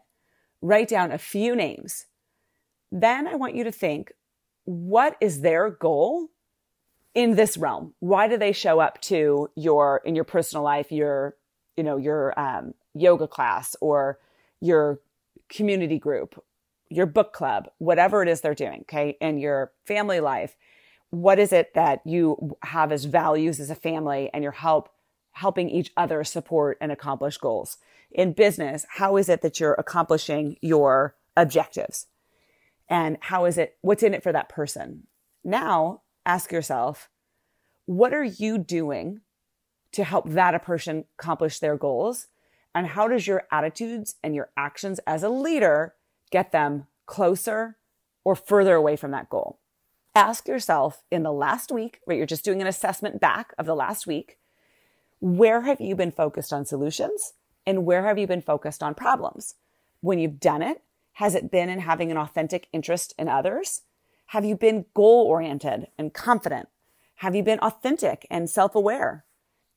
write 0.62 0.90
down 0.90 1.12
a 1.12 1.18
few 1.18 1.56
names. 1.56 2.08
Then 2.92 3.28
I 3.28 3.36
want 3.36 3.56
you 3.56 3.64
to 3.64 3.72
think, 3.72 4.12
what 4.66 5.16
is 5.22 5.42
their 5.42 5.70
goal 5.70 6.30
in 7.14 7.36
this 7.36 7.56
realm? 7.56 7.94
Why 8.00 8.28
do 8.28 8.38
they 8.38 8.52
show 8.52 8.80
up 8.80 9.00
to 9.02 9.50
your, 9.56 10.02
in 10.04 10.16
your 10.16 10.24
personal 10.24 10.64
life, 10.64 10.92
your, 10.92 11.38
you 11.78 11.84
know, 11.84 11.98
your 11.98 12.38
um, 12.40 12.74
yoga 12.94 13.28
class 13.28 13.76
or 13.80 14.20
your 14.60 15.00
community 15.50 16.00
group, 16.00 16.44
your 16.90 17.06
book 17.06 17.32
club, 17.32 17.70
whatever 17.78 18.24
it 18.24 18.30
is 18.30 18.42
they're 18.42 18.56
doing, 18.56 18.82
okay, 18.82 19.18
in 19.22 19.38
your 19.38 19.72
family 19.86 20.20
life? 20.20 20.56
What 21.12 21.38
is 21.38 21.54
it 21.54 21.74
that 21.76 22.02
you 22.06 22.58
have 22.64 22.92
as 22.92 23.06
values 23.06 23.60
as 23.60 23.70
a 23.70 23.76
family 23.76 24.30
and 24.34 24.44
you're 24.44 24.52
help 24.52 24.90
helping 25.36 25.70
each 25.70 25.92
other 25.96 26.24
support 26.24 26.78
and 26.82 26.92
accomplish 26.92 27.38
goals? 27.38 27.78
in 28.16 28.32
business, 28.32 28.86
how 28.90 29.18
is 29.18 29.28
it 29.30 29.42
that 29.42 29.60
you're 29.60 29.74
accomplishing 29.74 30.56
your 30.62 31.16
objectives? 31.36 32.08
And 32.90 33.18
how 33.20 33.46
is 33.46 33.58
it, 33.58 33.78
what's 33.82 34.04
in 34.04 34.14
it 34.14 34.24
for 34.24 34.32
that 34.32 34.50
person? 34.50 35.08
Now 35.44 36.02
ask 36.26 36.52
yourself, 36.52 37.10
what 37.86 38.14
are 38.14 38.24
you 38.24 38.58
doing 38.58 39.22
to 39.92 40.04
help 40.04 40.30
that 40.30 40.64
person 40.64 41.06
accomplish 41.20 41.60
their 41.60 41.78
goals? 41.78 42.28
And 42.74 42.88
how 42.88 43.08
does 43.08 43.28
your 43.28 43.44
attitudes 43.52 44.16
and 44.24 44.34
your 44.34 44.50
actions 44.56 45.00
as 45.06 45.22
a 45.22 45.30
leader 45.30 45.94
get 46.32 46.52
them 46.52 46.88
closer 47.06 47.78
or 48.24 48.36
further 48.36 48.76
away 48.76 48.96
from 48.96 49.12
that 49.12 49.30
goal? 49.30 49.60
Ask 50.16 50.48
yourself 50.48 51.04
in 51.12 51.24
the 51.24 51.34
last 51.34 51.72
week, 51.72 52.00
right? 52.08 52.18
You're 52.18 52.26
just 52.26 52.46
doing 52.46 52.62
an 52.62 52.68
assessment 52.68 53.20
back 53.20 53.54
of 53.58 53.66
the 53.66 53.76
last 53.76 54.08
week. 54.08 54.38
Where 55.20 55.62
have 55.62 55.82
you 55.82 55.96
been 55.96 56.12
focused 56.12 56.54
on 56.54 56.66
solutions? 56.66 57.34
And 57.66 57.86
where 57.86 58.06
have 58.06 58.18
you 58.18 58.28
been 58.28 58.42
focused 58.42 58.84
on 58.84 58.94
problems? 58.94 59.56
When 60.02 60.20
you've 60.20 60.40
done 60.40 60.62
it, 60.62 60.82
has 61.14 61.34
it 61.34 61.52
been 61.52 61.70
in 61.70 61.80
having 61.80 62.12
an 62.12 62.18
authentic 62.18 62.68
interest 62.74 63.14
in 63.18 63.28
others? 63.28 63.82
Have 64.28 64.46
you 64.46 64.56
been 64.56 64.86
goal 64.94 65.26
oriented 65.28 65.88
and 65.98 66.14
confident? 66.14 66.68
Have 67.16 67.36
you 67.36 67.44
been 67.44 67.60
authentic 67.60 68.28
and 68.30 68.50
self 68.50 68.76
aware? 68.76 69.26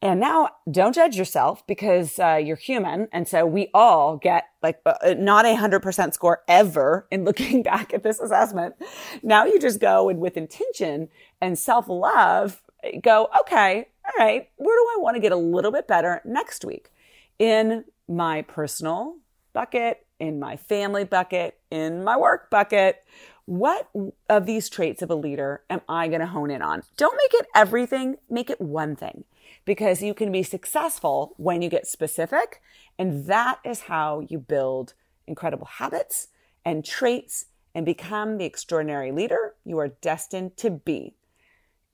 And 0.00 0.20
now 0.20 0.50
don't 0.70 0.94
judge 0.94 1.16
yourself 1.16 1.66
because 1.66 2.18
uh, 2.20 2.40
you're 2.42 2.56
human. 2.56 3.08
And 3.12 3.26
so 3.26 3.44
we 3.44 3.68
all 3.74 4.16
get 4.16 4.44
like 4.62 4.80
uh, 4.86 4.94
uh 5.02 5.14
not 5.18 5.44
a 5.44 5.56
hundred 5.56 5.80
percent 5.80 6.14
score 6.14 6.42
ever 6.46 7.06
in 7.10 7.24
looking 7.24 7.62
back 7.64 7.92
at 7.92 8.02
this 8.02 8.20
assessment. 8.20 8.74
Now 9.22 9.44
you 9.44 9.58
just 9.58 9.80
go 9.80 10.08
and 10.08 10.20
with 10.20 10.36
intention 10.36 11.08
and 11.40 11.58
self 11.58 11.88
love, 11.88 12.62
go, 13.02 13.28
okay, 13.40 13.88
right, 14.18 14.48
where 14.56 14.76
do 14.76 14.86
I 14.94 15.00
want 15.00 15.16
to 15.16 15.20
get 15.20 15.32
a 15.32 15.36
little 15.36 15.72
bit 15.72 15.88
better 15.88 16.20
next 16.24 16.64
week? 16.64 16.90
in 17.38 17.84
my 18.08 18.42
personal 18.42 19.16
bucket, 19.52 20.06
in 20.18 20.38
my 20.38 20.56
family 20.56 21.04
bucket, 21.04 21.58
in 21.70 22.04
my 22.04 22.16
work 22.16 22.50
bucket. 22.50 23.04
What 23.44 23.88
of 24.28 24.44
these 24.44 24.68
traits 24.68 25.00
of 25.00 25.10
a 25.10 25.14
leader 25.14 25.62
am 25.70 25.80
I 25.88 26.08
going 26.08 26.20
to 26.20 26.26
hone 26.26 26.50
in 26.50 26.60
on? 26.60 26.82
Don't 26.96 27.16
make 27.16 27.40
it 27.40 27.46
everything, 27.54 28.16
make 28.28 28.50
it 28.50 28.60
one 28.60 28.94
thing 28.94 29.24
because 29.64 30.02
you 30.02 30.12
can 30.12 30.30
be 30.30 30.42
successful 30.42 31.34
when 31.36 31.62
you 31.62 31.70
get 31.70 31.86
specific. 31.86 32.60
And 32.98 33.26
that 33.26 33.60
is 33.64 33.82
how 33.82 34.20
you 34.28 34.38
build 34.38 34.94
incredible 35.26 35.66
habits 35.66 36.28
and 36.64 36.84
traits 36.84 37.46
and 37.74 37.86
become 37.86 38.36
the 38.36 38.44
extraordinary 38.44 39.12
leader 39.12 39.54
you 39.64 39.78
are 39.78 39.88
destined 39.88 40.56
to 40.58 40.70
be. 40.70 41.14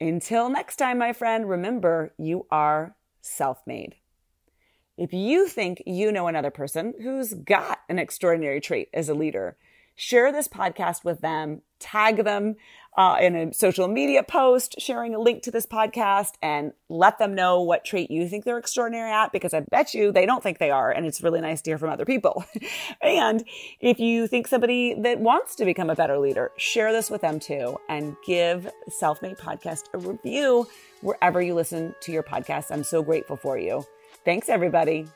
Until 0.01 0.49
next 0.49 0.77
time, 0.77 0.99
my 0.99 1.13
friend, 1.13 1.49
remember 1.49 2.15
you 2.19 2.47
are 2.51 2.97
self 3.21 3.63
made. 3.67 3.97
If 4.97 5.13
you 5.13 5.49
think 5.49 5.83
you 5.87 6.13
know 6.13 6.29
another 6.29 6.51
person 6.51 6.95
who's 7.03 7.35
got 7.35 7.81
an 7.89 7.99
extraordinary 7.99 8.61
trait 8.61 8.89
as 8.95 9.09
a 9.09 9.15
leader, 9.15 9.57
share 9.97 10.33
this 10.33 10.49
podcast 10.49 11.05
with 11.05 11.21
them, 11.21 11.63
tag 11.79 12.25
them 12.25 12.57
uh, 12.97 13.17
in 13.21 13.35
a 13.35 13.53
social 13.53 13.89
media 13.89 14.23
post, 14.23 14.77
sharing 14.79 15.15
a 15.15 15.19
link 15.19 15.43
to 15.43 15.51
this 15.51 15.67
podcast, 15.67 16.35
and 16.41 16.73
let 16.89 17.19
them 17.19 17.35
know 17.35 17.61
what 17.61 17.85
trait 17.85 18.11
you 18.11 18.29
think 18.29 18.45
they're 18.45 18.59
extraordinary 18.59 19.11
at, 19.11 19.33
because 19.33 19.53
I 19.53 19.61
bet 19.61 19.95
you 19.95 20.13
they 20.13 20.27
don't 20.27 20.43
think 20.43 20.59
they 20.59 20.71
are. 20.71 20.93
And 20.93 21.05
it's 21.05 21.23
really 21.23 21.41
nice 21.41 21.61
to 21.63 21.71
hear 21.71 21.79
from 21.79 21.91
other 21.91 22.05
people. 22.05 22.45
and 23.03 23.45
if 23.81 23.99
you 23.99 24.27
think 24.29 24.47
somebody 24.47 24.95
that 24.95 25.19
wants 25.19 25.57
to 25.57 25.65
become 25.65 25.91
a 25.91 25.97
better 25.97 26.19
leader, 26.19 26.53
share 26.57 26.93
this 26.93 27.11
with 27.11 27.21
them 27.21 27.41
too 27.41 27.79
and 27.89 28.17
give 28.25 28.71
Self 28.89 29.21
Made 29.23 29.39
Podcast 29.39 29.85
a 29.93 29.99
review 29.99 30.69
wherever 31.01 31.43
you 31.43 31.55
listen 31.55 31.95
to 32.03 32.13
your 32.13 32.23
podcast. 32.23 32.67
I'm 32.71 32.85
so 32.85 33.03
grateful 33.03 33.37
for 33.37 33.59
you. 33.59 33.85
Thanks, 34.25 34.49
everybody. 34.49 35.07